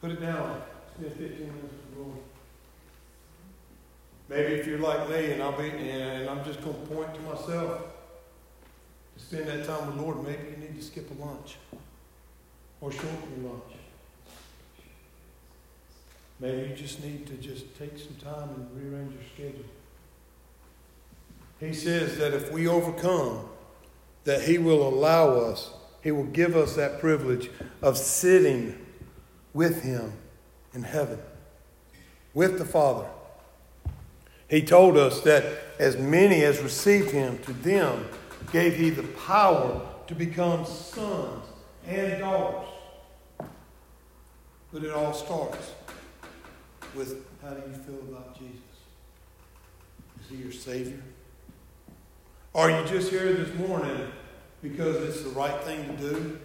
Put 0.00 0.12
it 0.12 0.20
down. 0.20 0.62
Spend 0.96 1.12
15 1.12 1.38
minutes 1.38 1.62
with 1.62 1.94
the 1.94 2.02
Lord. 2.02 2.18
Maybe 4.30 4.54
if 4.54 4.66
you're 4.66 4.78
like 4.78 5.10
me 5.10 5.32
and 5.32 5.42
I'll 5.42 5.52
be 5.52 5.68
and 5.68 6.28
I'm 6.28 6.44
just 6.44 6.62
going 6.62 6.74
to 6.74 6.94
point 6.94 7.14
to 7.14 7.20
myself 7.20 7.82
to 9.16 9.22
spend 9.22 9.46
that 9.48 9.66
time 9.66 9.86
with 9.86 9.96
the 9.96 10.02
Lord, 10.02 10.22
maybe 10.22 10.50
you 10.50 10.56
need 10.56 10.76
to 10.76 10.82
skip 10.82 11.10
a 11.10 11.22
lunch 11.22 11.56
or 12.80 12.90
shorten 12.90 13.42
your 13.42 13.50
lunch. 13.50 13.74
Maybe 16.38 16.68
you 16.70 16.74
just 16.74 17.04
need 17.04 17.26
to 17.26 17.34
just 17.34 17.78
take 17.78 17.98
some 17.98 18.14
time 18.14 18.48
and 18.50 18.68
rearrange 18.74 19.12
your 19.12 19.22
schedule. 19.34 19.68
He 21.58 21.74
says 21.74 22.16
that 22.16 22.32
if 22.32 22.50
we 22.50 22.66
overcome, 22.66 23.46
that 24.24 24.42
He 24.42 24.56
will 24.56 24.88
allow 24.88 25.38
us, 25.38 25.70
He 26.02 26.10
will 26.10 26.24
give 26.24 26.56
us 26.56 26.76
that 26.76 27.00
privilege 27.00 27.50
of 27.82 27.98
sitting 27.98 28.86
with 29.52 29.82
Him 29.82 30.12
in 30.74 30.82
heaven, 30.82 31.18
with 32.34 32.58
the 32.58 32.64
Father. 32.64 33.06
He 34.48 34.62
told 34.62 34.96
us 34.96 35.20
that 35.22 35.44
as 35.78 35.96
many 35.96 36.42
as 36.42 36.60
received 36.60 37.10
Him, 37.10 37.38
to 37.38 37.52
them 37.52 38.06
gave 38.52 38.74
he 38.74 38.90
the 38.90 39.02
power 39.02 39.80
to 40.06 40.14
become 40.14 40.64
sons 40.64 41.46
and 41.86 42.20
daughters. 42.20 42.68
But 44.72 44.84
it 44.84 44.92
all 44.92 45.12
starts 45.12 45.72
with 46.94 47.24
how 47.42 47.50
do 47.50 47.68
you 47.68 47.76
feel 47.76 47.98
about 48.08 48.38
Jesus? 48.38 48.54
Is 50.20 50.30
he 50.30 50.36
your 50.36 50.52
Savior? 50.52 51.02
Are 52.54 52.70
you 52.70 52.86
just 52.86 53.10
here 53.10 53.32
this 53.32 53.54
morning 53.58 54.08
because 54.62 54.96
it's 54.96 55.22
the 55.22 55.30
right 55.30 55.62
thing 55.62 55.96
to 55.96 55.96
do? 55.96 56.38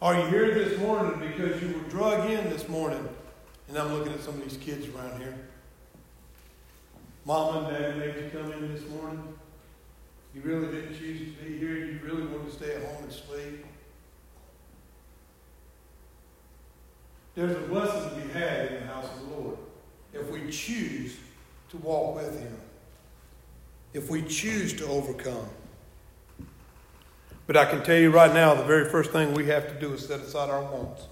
Are 0.00 0.14
you 0.14 0.26
here 0.28 0.54
this 0.54 0.78
morning 0.78 1.18
because 1.18 1.60
you 1.60 1.74
were 1.74 1.88
drug 1.88 2.30
in 2.30 2.48
this 2.50 2.68
morning? 2.68 3.08
And 3.66 3.76
I'm 3.76 3.92
looking 3.92 4.12
at 4.12 4.20
some 4.20 4.34
of 4.34 4.48
these 4.48 4.56
kids 4.56 4.86
around 4.94 5.20
here. 5.20 5.36
Mom 7.24 7.64
and 7.64 7.66
dad 7.66 7.98
made 7.98 8.14
you 8.14 8.30
come 8.30 8.52
in 8.52 8.72
this 8.72 8.88
morning. 8.90 9.20
You 10.36 10.42
really 10.42 10.68
didn't 10.68 10.96
choose 10.96 11.34
to 11.34 11.42
be 11.42 11.58
here. 11.58 11.78
You 11.78 11.98
really 12.04 12.22
wanted 12.22 12.48
to 12.48 12.52
stay 12.52 12.76
at 12.76 12.84
home 12.84 13.02
and 13.02 13.12
sleep. 13.12 13.66
There's 17.34 17.56
a 17.56 17.66
blessing 17.66 18.20
to 18.20 18.24
be 18.24 18.32
had 18.32 18.70
in 18.70 18.74
the 18.74 18.86
house 18.86 19.06
of 19.12 19.28
the 19.28 19.34
Lord 19.34 19.58
if 20.12 20.30
we 20.30 20.48
choose 20.48 21.16
to 21.70 21.76
walk 21.78 22.14
with 22.14 22.40
Him, 22.40 22.56
if 23.94 24.08
we 24.08 24.22
choose 24.22 24.74
to 24.74 24.86
overcome. 24.86 25.48
But 27.48 27.56
I 27.56 27.64
can 27.64 27.82
tell 27.82 27.96
you 27.96 28.10
right 28.10 28.32
now, 28.32 28.52
the 28.52 28.62
very 28.62 28.90
first 28.90 29.10
thing 29.10 29.32
we 29.32 29.46
have 29.46 29.66
to 29.68 29.80
do 29.80 29.94
is 29.94 30.06
set 30.06 30.20
aside 30.20 30.50
our 30.50 30.62
wants. 30.62 31.06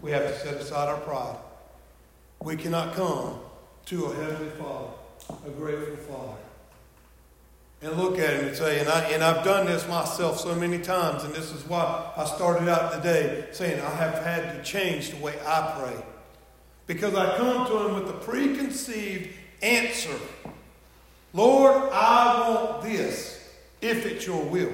We 0.00 0.10
have 0.10 0.26
to 0.26 0.38
set 0.38 0.54
aside 0.54 0.88
our 0.88 0.96
pride. 0.96 1.36
We 2.42 2.56
cannot 2.56 2.94
come 2.94 3.38
to 3.84 4.06
a 4.06 4.14
Heavenly 4.14 4.50
Father, 4.52 4.88
a 5.46 5.50
grateful 5.50 5.96
Father, 5.96 6.38
and 7.82 7.92
look 8.02 8.18
at 8.18 8.34
him 8.34 8.48
and 8.48 8.56
say, 8.56 8.80
and, 8.80 8.88
I, 8.88 9.00
and 9.10 9.22
I've 9.22 9.44
done 9.44 9.66
this 9.66 9.86
myself 9.86 10.40
so 10.40 10.54
many 10.54 10.78
times, 10.78 11.24
and 11.24 11.34
this 11.34 11.52
is 11.52 11.62
why 11.68 12.10
I 12.16 12.24
started 12.24 12.68
out 12.68 12.94
today 12.94 13.46
saying 13.52 13.78
I 13.78 13.90
have 13.96 14.24
had 14.24 14.56
to 14.56 14.62
change 14.64 15.10
the 15.10 15.18
way 15.18 15.34
I 15.46 15.74
pray. 15.78 16.02
because 16.86 17.14
I 17.14 17.36
come 17.36 17.66
to 17.66 17.86
Him 17.86 17.94
with 17.96 18.08
a 18.08 18.18
preconceived 18.18 19.28
answer. 19.62 20.18
Lord, 21.34 21.90
I 21.92 22.48
want 22.48 22.82
this 22.82 23.46
if 23.82 24.06
it's 24.06 24.26
your 24.26 24.42
will. 24.42 24.72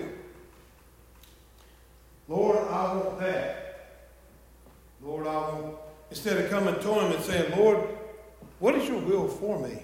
Lord, 2.33 2.57
I 2.57 2.95
want 2.95 3.21
that. 3.21 3.99
Lord, 5.03 5.27
I 5.27 5.37
want. 5.37 5.77
Instead 6.09 6.39
of 6.39 6.51
coming 6.51 6.75
to 6.75 6.95
Him 6.95 7.13
and 7.13 7.23
saying, 7.23 7.59
Lord, 7.59 7.87
what 8.59 8.75
is 8.75 8.89
your 8.89 9.01
will 9.01 9.29
for 9.29 9.59
me? 9.59 9.83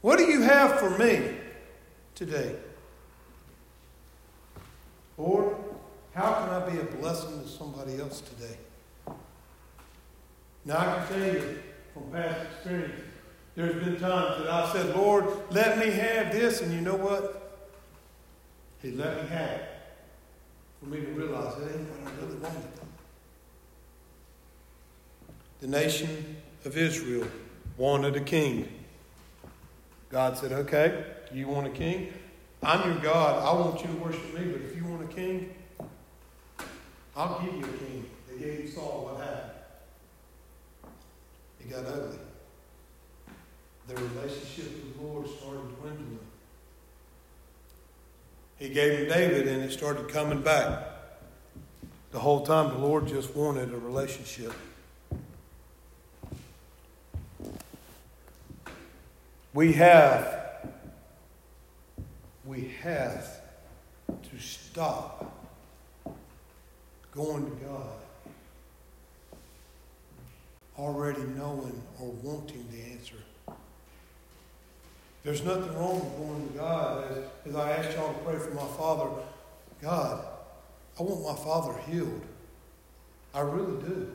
What 0.00 0.16
do 0.16 0.24
you 0.24 0.40
have 0.40 0.80
for 0.80 0.96
me 0.96 1.34
today? 2.14 2.56
Lord, 5.18 5.54
how 6.14 6.32
can 6.32 6.48
I 6.48 6.70
be 6.70 6.78
a 6.78 6.84
blessing 6.84 7.42
to 7.42 7.48
somebody 7.48 8.00
else 8.00 8.22
today? 8.22 8.56
Now, 10.64 10.78
I 10.78 10.84
can 10.84 11.08
tell 11.08 11.34
you 11.34 11.58
from 11.92 12.10
past 12.10 12.46
experience, 12.52 13.02
there's 13.54 13.84
been 13.84 14.00
times 14.00 14.42
that 14.42 14.50
I 14.50 14.72
said, 14.72 14.96
Lord, 14.96 15.26
let 15.50 15.78
me 15.78 15.90
have 15.90 16.32
this, 16.32 16.62
and 16.62 16.72
you 16.72 16.80
know 16.80 16.96
what? 16.96 17.58
He 18.80 18.92
let 18.92 19.22
me 19.22 19.28
have 19.28 19.50
it 19.50 19.77
for 20.80 20.86
me 20.86 21.00
to 21.00 21.06
realize 21.06 21.54
that 21.56 21.74
ain't 21.74 21.88
what 21.90 22.12
I 22.12 22.16
really 22.24 22.38
wanted. 22.38 22.62
The 25.60 25.66
nation 25.66 26.36
of 26.64 26.76
Israel 26.76 27.26
wanted 27.76 28.16
a 28.16 28.20
king. 28.20 28.68
God 30.10 30.38
said, 30.38 30.52
Okay, 30.52 31.04
you 31.32 31.48
want 31.48 31.66
a 31.66 31.70
king? 31.70 32.12
I'm 32.62 32.90
your 32.90 33.00
God. 33.00 33.42
I 33.44 33.60
want 33.60 33.80
you 33.80 33.88
to 33.88 33.94
worship 33.94 34.34
me, 34.34 34.52
but 34.52 34.62
if 34.62 34.76
you 34.76 34.84
want 34.84 35.02
a 35.02 35.14
king, 35.14 35.54
I'll 37.16 37.40
give 37.40 37.54
you 37.54 37.64
a 37.64 37.78
king. 37.78 38.10
They 38.28 38.38
gave 38.38 38.70
Saul 38.70 39.10
what 39.10 39.24
happened. 39.24 39.52
It 41.60 41.70
got 41.70 41.86
ugly. 41.86 42.18
Their 43.88 43.96
relationship 43.96 44.64
with 44.64 44.96
the 44.96 45.04
Lord 45.04 45.26
started 45.28 45.80
dwindling. 45.80 46.18
He 48.58 48.68
gave 48.68 48.98
him 48.98 49.08
David, 49.08 49.46
and 49.46 49.62
it 49.62 49.72
started 49.72 50.08
coming 50.08 50.42
back. 50.42 50.82
The 52.10 52.18
whole 52.18 52.44
time, 52.44 52.70
the 52.70 52.78
Lord 52.78 53.06
just 53.06 53.34
wanted 53.36 53.72
a 53.72 53.78
relationship. 53.78 54.52
We 59.54 59.72
have, 59.74 60.66
we 62.44 62.74
have 62.82 63.40
to 64.06 64.38
stop 64.38 65.34
going 67.12 67.44
to 67.44 67.56
God 67.64 67.98
already 70.78 71.22
knowing 71.36 71.82
or 72.00 72.08
wanting 72.22 72.66
the 72.70 72.92
answer. 72.92 73.16
There's 75.28 75.44
nothing 75.44 75.76
wrong 75.76 76.00
with 76.00 76.16
going 76.16 76.48
to 76.48 76.54
God. 76.58 77.04
As, 77.12 77.50
as 77.50 77.54
I 77.54 77.72
asked 77.72 77.94
y'all 77.94 78.14
to 78.14 78.18
pray 78.20 78.38
for 78.38 78.50
my 78.52 78.66
father, 78.78 79.10
God, 79.82 80.26
I 80.98 81.02
want 81.02 81.22
my 81.22 81.34
father 81.44 81.78
healed. 81.86 82.22
I 83.34 83.40
really 83.40 83.78
do. 83.82 84.10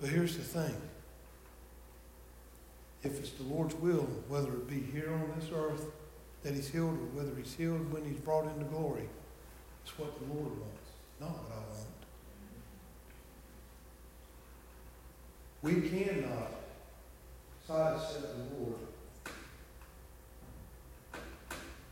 But 0.00 0.08
here's 0.08 0.36
the 0.36 0.42
thing 0.42 0.74
if 3.04 3.20
it's 3.20 3.30
the 3.30 3.44
Lord's 3.44 3.76
will, 3.76 4.08
whether 4.26 4.48
it 4.48 4.68
be 4.68 4.80
here 4.80 5.12
on 5.12 5.32
this 5.38 5.48
earth 5.54 5.86
that 6.42 6.54
he's 6.54 6.68
healed 6.68 6.94
or 6.94 7.22
whether 7.22 7.30
he's 7.36 7.54
healed 7.54 7.92
when 7.92 8.04
he's 8.04 8.18
brought 8.18 8.46
into 8.46 8.64
glory, 8.64 9.08
it's 9.84 9.96
what 9.96 10.18
the 10.18 10.34
Lord 10.34 10.50
wants, 10.50 10.90
not 11.20 11.30
what 11.30 11.52
I 11.52 11.60
want. 15.70 15.80
We 15.80 15.88
cannot 15.88 16.61
sidestep 17.66 18.22
the 18.22 18.56
Lord 18.60 18.78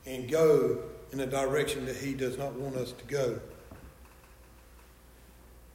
and 0.07 0.29
go 0.29 0.79
in 1.13 1.21
a 1.21 1.27
direction 1.27 1.87
that 1.87 1.97
he 1.97 2.15
does 2.15 2.39
not 2.39 2.53
want 2.55 2.77
us 2.77 2.93
to 2.93 3.05
go 3.05 3.41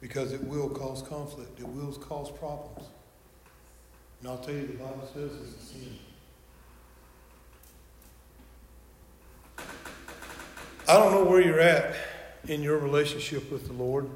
because 0.00 0.32
it 0.32 0.42
will 0.44 0.68
cause 0.68 1.02
conflict, 1.02 1.58
it 1.58 1.68
will 1.68 1.92
cause 1.92 2.30
problems. 2.30 2.88
And 4.20 4.28
I'll 4.28 4.38
tell 4.38 4.54
you, 4.54 4.66
the 4.66 4.74
Bible 4.74 5.08
says 5.12 5.30
it's 5.42 5.62
a 5.62 5.66
sin. 5.66 5.98
I 10.88 10.98
don't 10.98 11.12
know 11.12 11.24
where 11.24 11.40
you're 11.40 11.60
at 11.60 11.96
in 12.46 12.62
your 12.62 12.78
relationship 12.78 13.50
with 13.50 13.66
the 13.66 13.72
Lord. 13.72 14.08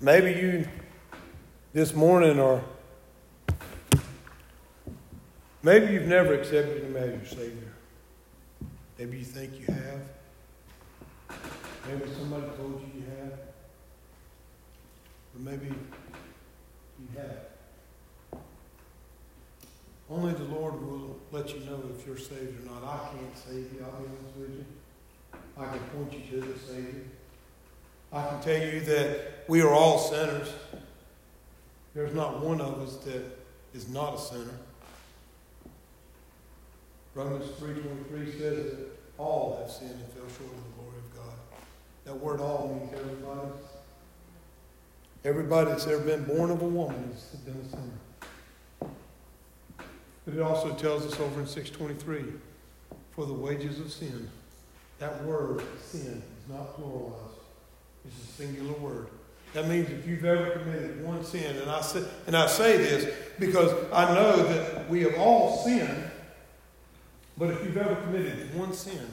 Maybe 0.00 0.32
you 0.32 0.66
this 1.72 1.94
morning 1.94 2.40
are, 2.40 2.62
maybe 5.62 5.92
you've 5.92 6.06
never 6.06 6.34
accepted 6.34 6.84
Him 6.84 6.96
as 6.96 7.10
your 7.10 7.26
Savior. 7.40 7.72
Maybe 8.98 9.18
you 9.18 9.24
think 9.24 9.58
you 9.58 9.66
have. 9.74 10.00
Maybe 11.88 12.10
somebody 12.18 12.46
told 12.56 12.80
you 12.80 13.00
you 13.00 13.06
have. 13.18 13.38
Or 15.34 15.40
maybe 15.40 15.66
you 15.66 17.18
have. 17.18 18.40
Only 20.10 20.34
the 20.34 20.44
Lord 20.44 20.74
will 20.82 21.18
let 21.30 21.54
you 21.54 21.60
know 21.60 21.82
if 21.98 22.06
you're 22.06 22.18
saved 22.18 22.62
or 22.62 22.70
not. 22.70 22.84
I 22.84 23.08
can't 23.08 23.36
save 23.36 23.72
you, 23.72 23.84
I'll 23.84 24.00
be 24.00 24.08
honest 24.08 24.36
with 24.36 24.50
you. 24.50 24.64
I 25.56 25.64
can 25.66 25.80
point 25.90 26.12
you 26.12 26.40
to 26.40 26.46
the 26.46 26.58
Savior. 26.58 27.04
I 28.12 28.28
can 28.28 28.40
tell 28.42 28.60
you 28.60 28.80
that 28.80 29.44
we 29.48 29.62
are 29.62 29.72
all 29.72 29.98
sinners. 29.98 30.52
There's 31.94 32.14
not 32.14 32.44
one 32.44 32.60
of 32.60 32.78
us 32.80 32.96
that 33.04 33.22
is 33.72 33.88
not 33.88 34.14
a 34.14 34.18
sinner. 34.18 34.58
Romans 37.14 37.44
3.23 37.60 38.38
says 38.38 38.64
that 38.70 38.78
all 39.18 39.58
have 39.60 39.70
sinned 39.70 39.90
and 39.90 40.12
fell 40.12 40.22
short 40.22 40.50
of 40.50 40.64
the 40.64 40.72
glory 40.80 40.96
of 40.96 41.14
God. 41.14 41.34
That 42.04 42.18
word 42.18 42.40
all 42.40 42.68
means 42.68 42.92
everybody. 42.94 43.48
Everybody 45.24 45.70
that's 45.70 45.86
ever 45.86 46.02
been 46.02 46.24
born 46.24 46.50
of 46.50 46.62
a 46.62 46.66
woman 46.66 47.10
has 47.12 47.40
been 47.40 47.54
a 47.54 47.68
sinner. 47.68 48.90
But 50.24 50.34
it 50.34 50.40
also 50.40 50.72
tells 50.74 51.04
us 51.04 51.20
over 51.20 51.40
in 51.40 51.46
623, 51.46 52.32
for 53.10 53.26
the 53.26 53.32
wages 53.32 53.78
of 53.78 53.92
sin. 53.92 54.30
That 54.98 55.22
word, 55.24 55.62
sin, 55.80 56.22
is 56.40 56.48
not 56.48 56.78
pluralized. 56.78 57.40
It's 58.06 58.16
a 58.22 58.26
singular 58.42 58.72
word. 58.74 59.08
That 59.52 59.68
means 59.68 59.90
if 59.90 60.06
you've 60.06 60.24
ever 60.24 60.50
committed 60.50 61.04
one 61.04 61.22
sin, 61.24 61.56
and 61.56 61.70
I 61.70 61.82
say, 61.82 62.04
and 62.26 62.34
I 62.34 62.46
say 62.46 62.78
this 62.78 63.14
because 63.38 63.70
I 63.92 64.14
know 64.14 64.36
that 64.44 64.88
we 64.88 65.02
have 65.02 65.14
all 65.16 65.58
sinned, 65.58 66.10
but 67.42 67.50
if 67.50 67.64
you've 67.64 67.76
ever 67.76 67.96
committed 67.96 68.54
one 68.54 68.72
sin, 68.72 69.04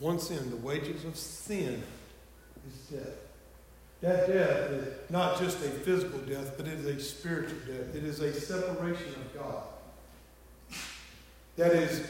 one 0.00 0.18
sin, 0.18 0.50
the 0.50 0.56
wages 0.56 1.02
of 1.06 1.16
sin 1.16 1.82
is 2.68 2.76
death. 2.90 3.14
That 4.02 4.26
death 4.26 4.70
is 4.70 5.10
not 5.10 5.38
just 5.38 5.64
a 5.64 5.70
physical 5.70 6.18
death, 6.18 6.58
but 6.58 6.66
it 6.66 6.74
is 6.74 6.84
a 6.84 7.00
spiritual 7.00 7.56
death. 7.66 7.94
It 7.94 8.04
is 8.04 8.20
a 8.20 8.38
separation 8.38 9.14
of 9.14 9.34
God. 9.34 9.62
That 11.56 11.72
is 11.72 12.06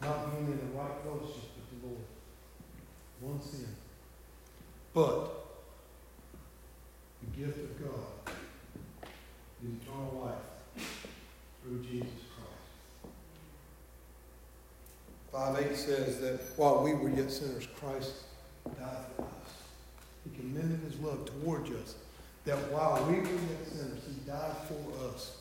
not 0.00 0.30
being 0.30 0.52
in 0.52 0.56
the 0.56 0.78
right 0.78 0.92
fellowship 1.02 1.50
with 1.56 1.82
the 1.82 1.88
Lord. 1.88 2.04
One 3.22 3.42
sin. 3.42 3.74
But 4.94 5.46
the 7.22 7.40
gift 7.40 7.58
of 7.58 7.84
God 7.84 8.34
is 9.62 9.68
eternal 9.82 10.22
life 10.24 10.86
through 11.62 11.82
Jesus 11.82 12.08
Christ. 12.34 13.14
5 15.32 15.70
8 15.70 15.76
says 15.76 16.20
that 16.20 16.40
while 16.56 16.82
we 16.82 16.94
were 16.94 17.10
yet 17.10 17.30
sinners, 17.30 17.66
Christ 17.78 18.12
died 18.78 19.04
for 19.16 19.22
us. 19.22 19.54
He 20.24 20.36
commended 20.38 20.80
his 20.80 20.98
love 21.00 21.24
towards 21.26 21.70
us, 21.70 21.94
that 22.44 22.56
while 22.72 23.04
we 23.06 23.20
were 23.20 23.26
yet 23.26 23.66
sinners, 23.66 24.02
he 24.06 24.30
died 24.30 24.56
for 24.66 25.08
us. 25.08 25.36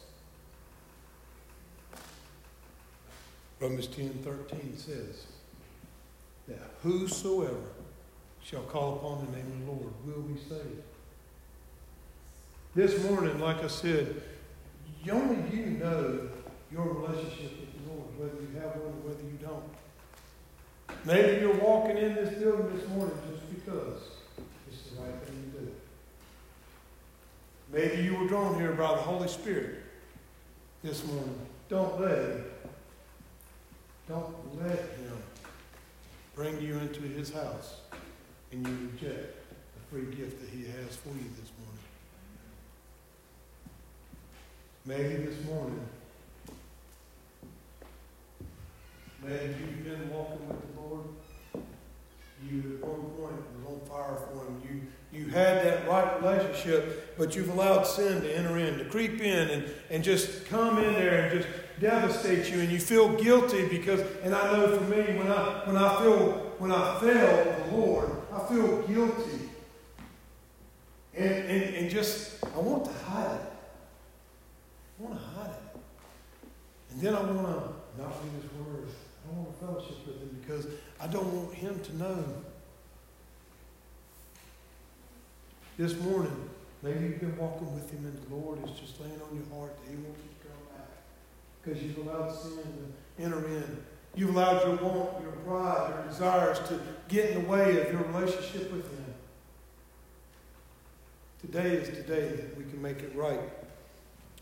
Romans 3.60 3.88
10 3.88 4.19
13 4.23 4.77
says 4.77 5.25
that 6.47 6.71
whosoever 6.82 7.55
shall 8.41 8.63
call 8.63 8.95
upon 8.95 9.25
the 9.25 9.38
name 9.38 9.45
of 9.45 9.65
the 9.65 9.71
Lord 9.71 9.93
will 10.05 10.21
be 10.23 10.39
saved. 10.39 10.84
This 12.80 13.04
morning, 13.04 13.42
like 13.42 13.62
I 13.62 13.68
said, 13.68 14.22
only 15.12 15.36
you 15.54 15.65
know 15.65 16.30
your 16.72 16.86
relationship 16.86 17.60
with 17.60 17.74
the 17.74 17.92
Lord, 17.92 18.08
whether 18.18 18.42
you 18.42 18.58
have 18.62 18.74
one 18.78 18.94
or 18.94 19.10
whether 19.10 19.22
you 19.22 19.38
don't. 19.42 19.65
Maybe 21.04 21.42
you're 21.42 21.58
walking 21.58 21.98
in 21.98 22.15
this 22.15 22.30
building 22.36 22.74
this 22.74 22.88
morning 22.88 23.18
just 23.30 23.54
because 23.54 24.02
it's 24.72 24.92
the 24.92 25.02
right 25.02 25.13
thing 25.26 25.52
to 25.52 25.60
do. 25.60 25.72
Maybe 27.74 28.02
you 28.02 28.15
were 28.15 28.30
drawn 28.30 28.56
here 28.56 28.72
by 28.72 28.96
the 28.96 29.02
Holy 29.02 29.28
Spirit 29.28 29.84
this 30.82 31.06
morning. 31.06 31.38
Don't 31.68 32.00
let. 32.00 32.38
Don't 34.08 34.58
let 34.58 34.80
him 34.80 35.18
bring 36.34 36.62
you 36.62 36.78
into 36.78 37.02
his 37.02 37.30
house 37.34 37.82
and 38.54 38.65
you 38.65 38.89
reject 38.94 39.36
the 39.76 39.82
free 39.92 40.15
gift 40.15 40.39
that 40.39 40.50
he 40.50 40.63
has 40.63 40.96
for 40.96 41.10
you 41.10 41.30
this 41.42 41.52
morning. 41.60 41.68
Maybe 44.89 45.17
this 45.17 45.45
morning, 45.45 45.88
maybe 49.23 49.54
you've 49.60 49.84
been 49.84 50.10
walking 50.10 50.47
with 50.47 50.75
the 50.75 50.82
Lord. 50.82 51.06
You 52.43 52.80
at 52.82 52.88
one 52.88 53.02
point 53.12 53.36
was 53.54 53.67
on 53.67 53.88
fire 53.88 54.15
for 54.15 54.45
him. 54.47 54.60
You 54.67 55.19
you 55.19 55.30
had 55.30 55.63
that 55.63 55.88
right 55.88 56.19
relationship, 56.19 57.15
but 57.19 57.36
you've 57.36 57.49
allowed 57.49 57.84
sin 57.84 58.23
to 58.23 58.36
enter 58.36 58.58
in, 58.58 58.80
to 58.80 58.86
creep 58.86 59.21
in 59.21 59.49
and, 59.52 59.71
and 59.91 60.04
just 60.04 60.47
come 60.47 60.80
in 60.80 60.93
there 60.93 61.25
and 61.25 61.39
just 61.39 61.54
devastate 61.80 62.52
you 62.52 62.60
and 62.62 62.71
you 62.71 62.80
feel 62.80 63.10
guilty 63.10 63.67
because 63.67 64.02
and 64.23 64.34
I 64.34 64.54
know 64.54 64.75
for 64.75 64.86
me 64.86 65.04
when 65.19 65.32
I 65.32 65.67
when 65.67 65.78
I 65.78 66.02
feel 66.02 66.32
when 66.58 66.71
I 66.71 66.99
fail 66.99 67.63
the 67.67 67.78
Lord, 67.78 68.10
I 68.34 68.39
feel 68.47 68.82
guilty. 68.88 69.49
And, 71.15 71.32
and, 71.32 71.75
and 71.75 71.89
just 71.91 72.43
I 72.43 72.58
want 72.58 72.86
to 72.86 72.93
hide 73.04 73.36
it. 73.36 73.59
I 75.00 75.04
want 75.04 75.20
to 75.20 75.26
hide 75.26 75.50
it. 75.50 75.80
And 76.92 77.02
then 77.02 77.16
I 77.16 77.22
want 77.22 77.48
to 77.48 78.02
not 78.02 78.16
read 78.24 78.42
his 78.42 78.52
word. 78.52 78.88
I 79.24 79.28
don't 79.28 79.38
want 79.38 79.60
to 79.60 79.66
fellowship 79.66 80.08
with 80.08 80.20
him 80.22 80.38
because 80.42 80.68
I 81.00 81.08
don't 81.08 81.34
want 81.34 81.54
him 81.54 81.80
to 81.80 81.98
know. 81.98 82.24
This 85.78 85.98
morning, 86.02 86.50
maybe 86.84 87.06
you've 87.06 87.20
been 87.22 87.38
walking 87.38 87.74
with 87.74 87.90
him 87.90 88.06
and 88.06 88.30
the 88.30 88.36
Lord 88.36 88.60
is 88.66 88.78
just 88.78 89.00
laying 89.00 89.14
on 89.14 89.34
your 89.34 89.58
heart 89.58 89.78
that 89.78 89.90
he 89.90 89.96
wants 89.96 90.20
you 90.20 90.30
to 90.42 90.48
come 90.48 90.76
back. 90.76 90.90
Because 91.64 91.82
you've 91.82 91.98
allowed 92.00 92.36
sin 92.36 92.58
to 93.18 93.24
enter 93.24 93.48
in. 93.48 93.84
You've 94.16 94.36
allowed 94.36 94.66
your 94.66 94.76
want, 94.76 95.22
your 95.22 95.32
pride, 95.32 95.94
your 95.96 96.08
desires 96.08 96.60
to 96.68 96.82
get 97.08 97.30
in 97.30 97.44
the 97.44 97.50
way 97.50 97.82
of 97.82 97.94
your 97.94 98.04
relationship 98.04 98.72
with 98.74 98.84
him. 98.92 99.06
Today 101.40 101.76
is 101.76 101.90
the 101.90 102.04
day 102.04 102.28
that 102.36 102.58
we 102.58 102.66
can 102.66 102.82
make 102.82 103.00
it 103.00 103.16
right. 103.16 103.40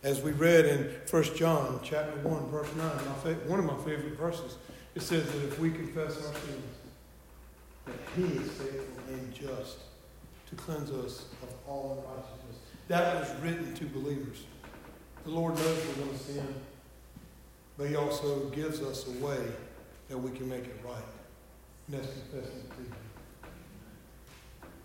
As 0.04 0.22
we 0.22 0.32
read 0.32 0.66
in 0.66 0.92
1 1.10 1.24
John 1.36 1.80
chapter 1.84 2.20
1, 2.20 2.50
verse 2.50 2.70
9, 2.76 2.86
my 2.86 3.34
one 3.48 3.60
of 3.60 3.66
my 3.66 3.78
favorite 3.84 4.18
verses, 4.18 4.58
it 4.96 5.02
says 5.02 5.26
that 5.26 5.44
if 5.44 5.60
we 5.60 5.72
confess 5.72 6.18
our 6.18 6.34
sins, 6.34 6.76
that 7.86 7.96
he 8.16 8.24
is 8.24 8.52
faithful 8.52 9.14
and 9.14 9.34
just 9.34 9.78
to 10.50 10.56
cleanse 10.56 10.92
us 10.92 11.26
of 11.42 11.50
all 11.68 12.06
unrighteousness. 12.08 12.58
That 12.88 13.20
was 13.20 13.42
written 13.42 13.74
to 13.74 13.86
believers. 13.86 14.44
The 15.26 15.32
Lord 15.32 15.56
knows 15.56 15.86
we're 15.88 16.06
going 16.06 16.18
to 16.18 16.24
sin, 16.24 16.56
but 17.78 17.90
He 17.90 17.96
also 17.96 18.50
gives 18.50 18.82
us 18.82 19.08
a 19.08 19.26
way 19.26 19.40
that 20.10 20.18
we 20.18 20.32
can 20.32 20.48
make 20.48 20.64
it 20.64 20.80
right. 20.86 20.96
And 21.88 21.98
that's 21.98 22.08
confessing 22.08 22.62
to. 22.62 23.07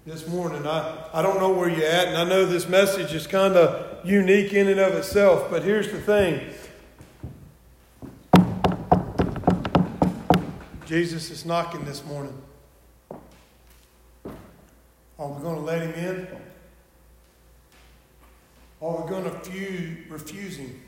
This 0.04 0.26
morning, 0.26 0.66
I, 0.66 1.10
I 1.14 1.22
don't 1.22 1.38
know 1.38 1.52
where 1.52 1.68
you're 1.68 1.86
at, 1.86 2.08
and 2.08 2.16
I 2.16 2.24
know 2.24 2.44
this 2.44 2.68
message 2.68 3.14
is 3.14 3.28
kind 3.28 3.54
of 3.54 4.04
unique 4.04 4.52
in 4.52 4.66
and 4.66 4.80
of 4.80 4.94
itself, 4.94 5.48
but 5.48 5.62
here's 5.62 5.92
the 5.92 6.00
thing. 6.00 6.40
Jesus 10.86 11.30
is 11.30 11.46
knocking 11.46 11.84
this 11.84 12.04
morning. 12.04 12.36
Are 15.20 15.28
we 15.28 15.40
going 15.40 15.54
to 15.54 15.62
let 15.62 15.82
him 15.82 15.92
in? 15.92 16.26
Are 18.80 19.04
we 19.04 19.08
going 19.08 19.22
to 19.22 19.96
refuse 20.08 20.56
him? 20.56 20.82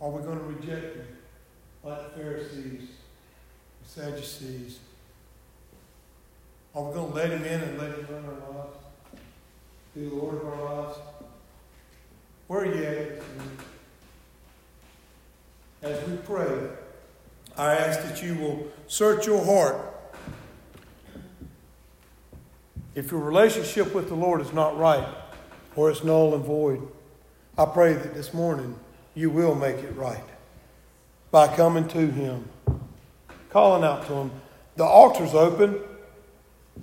Are 0.00 0.08
we 0.08 0.22
going 0.22 0.38
to 0.38 0.44
reject 0.44 0.96
him? 0.96 1.06
Like 1.84 2.14
the 2.14 2.22
Pharisees, 2.22 2.88
the 3.82 3.88
Sadducees. 3.88 4.78
Are 6.78 6.84
we 6.84 6.94
going 6.94 7.10
to 7.10 7.16
let 7.16 7.30
him 7.30 7.44
in 7.44 7.60
and 7.60 7.76
let 7.76 7.90
him 7.90 8.06
run 8.08 8.24
our 8.24 8.54
lives? 8.54 8.76
Be 9.96 10.08
the 10.08 10.14
Lord 10.14 10.36
of 10.36 10.46
our 10.46 10.74
lives? 10.76 10.98
Where 12.46 12.60
are 12.60 12.66
you 12.66 12.84
at? 12.84 13.22
As 15.82 16.08
we 16.08 16.18
pray, 16.18 16.68
I 17.56 17.74
ask 17.74 18.00
that 18.02 18.22
you 18.22 18.36
will 18.36 18.68
search 18.86 19.26
your 19.26 19.44
heart 19.44 19.92
if 22.94 23.10
your 23.10 23.22
relationship 23.22 23.92
with 23.92 24.06
the 24.06 24.14
Lord 24.14 24.40
is 24.40 24.52
not 24.52 24.78
right 24.78 25.06
or 25.74 25.90
it's 25.90 26.04
null 26.04 26.32
and 26.32 26.44
void, 26.44 26.86
I 27.56 27.64
pray 27.64 27.94
that 27.94 28.14
this 28.14 28.32
morning 28.32 28.78
you 29.16 29.30
will 29.30 29.56
make 29.56 29.78
it 29.78 29.96
right 29.96 30.24
by 31.32 31.48
coming 31.56 31.88
to 31.88 32.06
Him, 32.06 32.48
calling 33.50 33.82
out 33.82 34.06
to 34.06 34.12
Him. 34.12 34.30
The 34.76 34.84
altar's 34.84 35.34
open. 35.34 35.80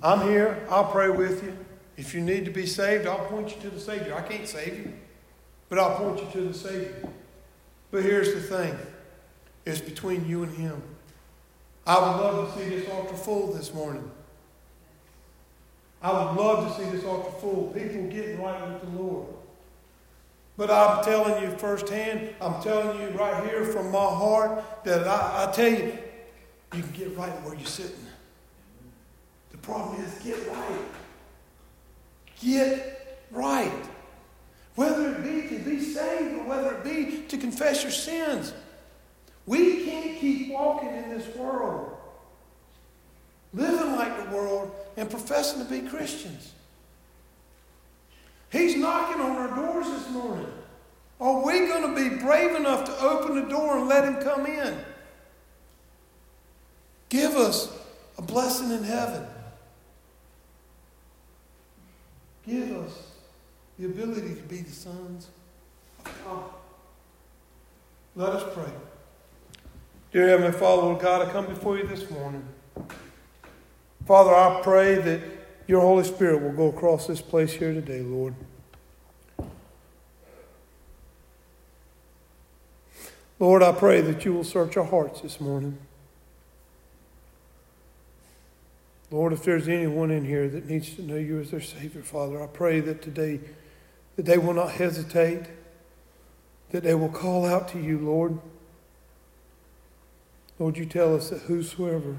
I'm 0.02 0.28
here. 0.28 0.66
I'll 0.68 0.90
pray 0.90 1.08
with 1.10 1.42
you. 1.42 1.56
If 1.96 2.14
you 2.14 2.20
need 2.20 2.44
to 2.44 2.50
be 2.50 2.66
saved, 2.66 3.06
I'll 3.06 3.24
point 3.26 3.54
you 3.54 3.60
to 3.62 3.70
the 3.70 3.80
Savior. 3.80 4.14
I 4.14 4.22
can't 4.22 4.46
save 4.46 4.78
you, 4.78 4.92
but 5.68 5.78
I'll 5.78 5.96
point 5.96 6.20
you 6.20 6.28
to 6.32 6.48
the 6.48 6.54
Savior. 6.54 7.08
But 7.90 8.02
here's 8.02 8.34
the 8.34 8.40
thing 8.40 8.76
it's 9.64 9.80
between 9.80 10.28
you 10.28 10.42
and 10.42 10.54
Him. 10.54 10.82
I 11.86 11.98
would 11.98 12.22
love 12.22 12.54
to 12.54 12.60
see 12.60 12.68
this 12.68 12.88
altar 12.90 13.14
full 13.14 13.52
this 13.52 13.72
morning. 13.72 14.10
I 16.02 16.12
would 16.12 16.40
love 16.40 16.76
to 16.76 16.82
see 16.82 16.90
this 16.90 17.04
altar 17.04 17.30
full, 17.40 17.72
people 17.74 18.08
getting 18.08 18.42
right 18.42 18.68
with 18.68 18.82
the 18.82 19.02
Lord. 19.02 19.26
But 20.56 20.70
I'm 20.70 21.04
telling 21.04 21.42
you 21.42 21.56
firsthand, 21.58 22.30
I'm 22.40 22.62
telling 22.62 23.00
you 23.00 23.08
right 23.10 23.44
here 23.48 23.64
from 23.64 23.90
my 23.90 23.98
heart 23.98 24.62
that 24.84 25.06
I, 25.06 25.46
I 25.48 25.52
tell 25.52 25.70
you, 25.70 25.98
you 26.74 26.82
can 26.82 26.92
get 26.92 27.16
right 27.16 27.32
where 27.42 27.54
you're 27.54 27.66
sitting. 27.66 28.05
Problem 29.66 30.02
is 30.02 30.14
get 30.22 30.48
right. 30.48 30.80
Get 32.40 33.20
right. 33.30 33.84
Whether 34.76 35.12
it 35.12 35.22
be 35.22 35.56
to 35.56 35.62
be 35.62 35.80
saved 35.80 36.38
or 36.38 36.44
whether 36.44 36.76
it 36.76 36.84
be 36.84 37.22
to 37.28 37.36
confess 37.36 37.82
your 37.82 37.92
sins. 37.92 38.54
We 39.44 39.84
can't 39.84 40.18
keep 40.18 40.50
walking 40.50 40.94
in 40.94 41.10
this 41.10 41.36
world 41.36 41.96
living 43.56 43.96
like 43.96 44.24
the 44.24 44.36
world, 44.36 44.70
and 44.96 45.10
professing 45.10 45.64
to 45.64 45.70
be 45.70 45.88
Christians. 45.88 46.52
He's 48.50 48.76
knocking 48.76 49.20
on 49.20 49.36
our 49.36 49.56
doors 49.56 49.86
this 49.86 50.10
morning. 50.10 50.46
Are 51.20 51.44
we 51.44 51.66
going 51.66 51.94
to 51.94 52.10
be 52.10 52.16
brave 52.22 52.54
enough 52.54 52.84
to 52.84 53.00
open 53.00 53.36
the 53.36 53.48
door 53.48 53.78
and 53.78 53.88
let 53.88 54.04
him 54.04 54.16
come 54.16 54.46
in? 54.46 54.76
Give 57.08 57.34
us 57.34 57.72
a 58.18 58.22
blessing 58.22 58.70
in 58.70 58.84
heaven. 58.84 59.26
Give 62.46 62.76
us 62.76 63.10
the 63.78 63.86
ability 63.86 64.34
to 64.36 64.42
be 64.42 64.58
the 64.58 64.70
sons 64.70 65.28
of 66.04 66.24
God. 66.24 66.44
Let 68.14 68.32
us 68.34 68.54
pray. 68.54 68.72
Dear 70.12 70.28
Heavenly 70.28 70.52
Father, 70.52 70.82
Lord 70.82 71.00
God, 71.00 71.28
I 71.28 71.32
come 71.32 71.46
before 71.46 71.76
you 71.76 71.86
this 71.86 72.08
morning. 72.10 72.46
Father, 74.06 74.32
I 74.32 74.60
pray 74.62 74.94
that 74.94 75.20
your 75.66 75.80
Holy 75.80 76.04
Spirit 76.04 76.40
will 76.40 76.52
go 76.52 76.68
across 76.68 77.08
this 77.08 77.20
place 77.20 77.52
here 77.52 77.74
today, 77.74 78.00
Lord. 78.02 78.34
Lord, 83.40 83.62
I 83.62 83.72
pray 83.72 84.00
that 84.00 84.24
you 84.24 84.32
will 84.32 84.44
search 84.44 84.76
our 84.76 84.84
hearts 84.84 85.20
this 85.20 85.40
morning. 85.40 85.78
Lord, 89.10 89.32
if 89.32 89.44
there's 89.44 89.68
anyone 89.68 90.10
in 90.10 90.24
here 90.24 90.48
that 90.48 90.68
needs 90.68 90.94
to 90.96 91.02
know 91.02 91.16
you 91.16 91.40
as 91.40 91.50
their 91.50 91.60
Savior, 91.60 92.02
Father, 92.02 92.42
I 92.42 92.46
pray 92.46 92.80
that 92.80 93.02
today 93.02 93.40
that 94.16 94.24
they 94.24 94.38
will 94.38 94.54
not 94.54 94.72
hesitate, 94.72 95.46
that 96.70 96.82
they 96.82 96.94
will 96.94 97.10
call 97.10 97.44
out 97.44 97.68
to 97.68 97.78
you, 97.78 97.98
Lord. 97.98 98.38
Lord, 100.58 100.76
you 100.76 100.86
tell 100.86 101.14
us 101.14 101.30
that 101.30 101.42
whosoever 101.42 102.16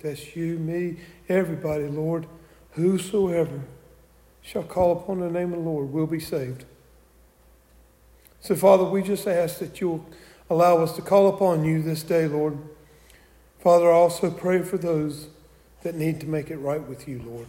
that's 0.00 0.34
you, 0.36 0.58
me, 0.58 0.96
everybody, 1.28 1.86
Lord. 1.86 2.26
Whosoever 2.72 3.62
shall 4.40 4.62
call 4.62 4.92
upon 4.92 5.20
the 5.20 5.30
name 5.30 5.52
of 5.52 5.58
the 5.58 5.64
Lord 5.64 5.92
will 5.92 6.06
be 6.06 6.20
saved. 6.20 6.64
So, 8.40 8.54
Father, 8.54 8.84
we 8.84 9.02
just 9.02 9.26
ask 9.26 9.58
that 9.58 9.80
you'll 9.80 10.06
allow 10.48 10.78
us 10.78 10.96
to 10.96 11.02
call 11.02 11.28
upon 11.28 11.64
you 11.64 11.82
this 11.82 12.02
day, 12.02 12.26
Lord. 12.26 12.58
Father, 13.58 13.90
I 13.90 13.94
also 13.94 14.30
pray 14.30 14.62
for 14.62 14.78
those 14.78 15.28
that 15.82 15.94
need 15.94 16.20
to 16.20 16.26
make 16.26 16.50
it 16.50 16.58
right 16.58 16.82
with 16.82 17.08
you, 17.08 17.22
Lord. 17.24 17.46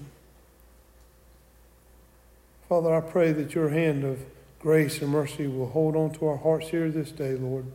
Father, 2.70 2.96
I 2.96 3.02
pray 3.02 3.32
that 3.34 3.54
your 3.54 3.70
hand 3.70 4.04
of 4.04 4.20
grace 4.60 5.02
and 5.02 5.12
mercy 5.12 5.48
will 5.48 5.70
hold 5.70 5.96
on 5.96 6.12
to 6.12 6.28
our 6.28 6.38
hearts 6.38 6.70
here 6.70 6.90
this 6.90 7.12
day, 7.12 7.36
Lord. 7.36 7.66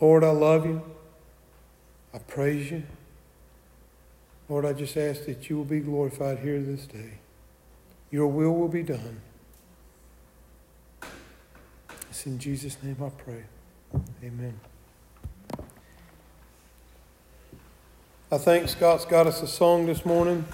Lord, 0.00 0.24
I 0.24 0.30
love 0.30 0.66
you. 0.66 0.82
I 2.12 2.18
praise 2.18 2.70
you. 2.70 2.82
Lord, 4.48 4.66
I 4.66 4.72
just 4.72 4.96
ask 4.96 5.26
that 5.26 5.48
you 5.48 5.56
will 5.56 5.64
be 5.64 5.80
glorified 5.80 6.40
here 6.40 6.60
this 6.60 6.86
day. 6.86 7.18
Your 8.10 8.26
will 8.26 8.54
will 8.54 8.68
be 8.68 8.82
done. 8.82 9.20
It's 12.10 12.26
in 12.26 12.38
Jesus' 12.38 12.76
name 12.82 12.96
I 13.00 13.10
pray. 13.10 13.44
Amen. 14.24 14.58
I 18.32 18.38
think 18.38 18.68
Scott's 18.68 19.04
got 19.04 19.26
us 19.26 19.42
a 19.42 19.46
song 19.48 19.86
this 19.86 20.06
morning. 20.06 20.44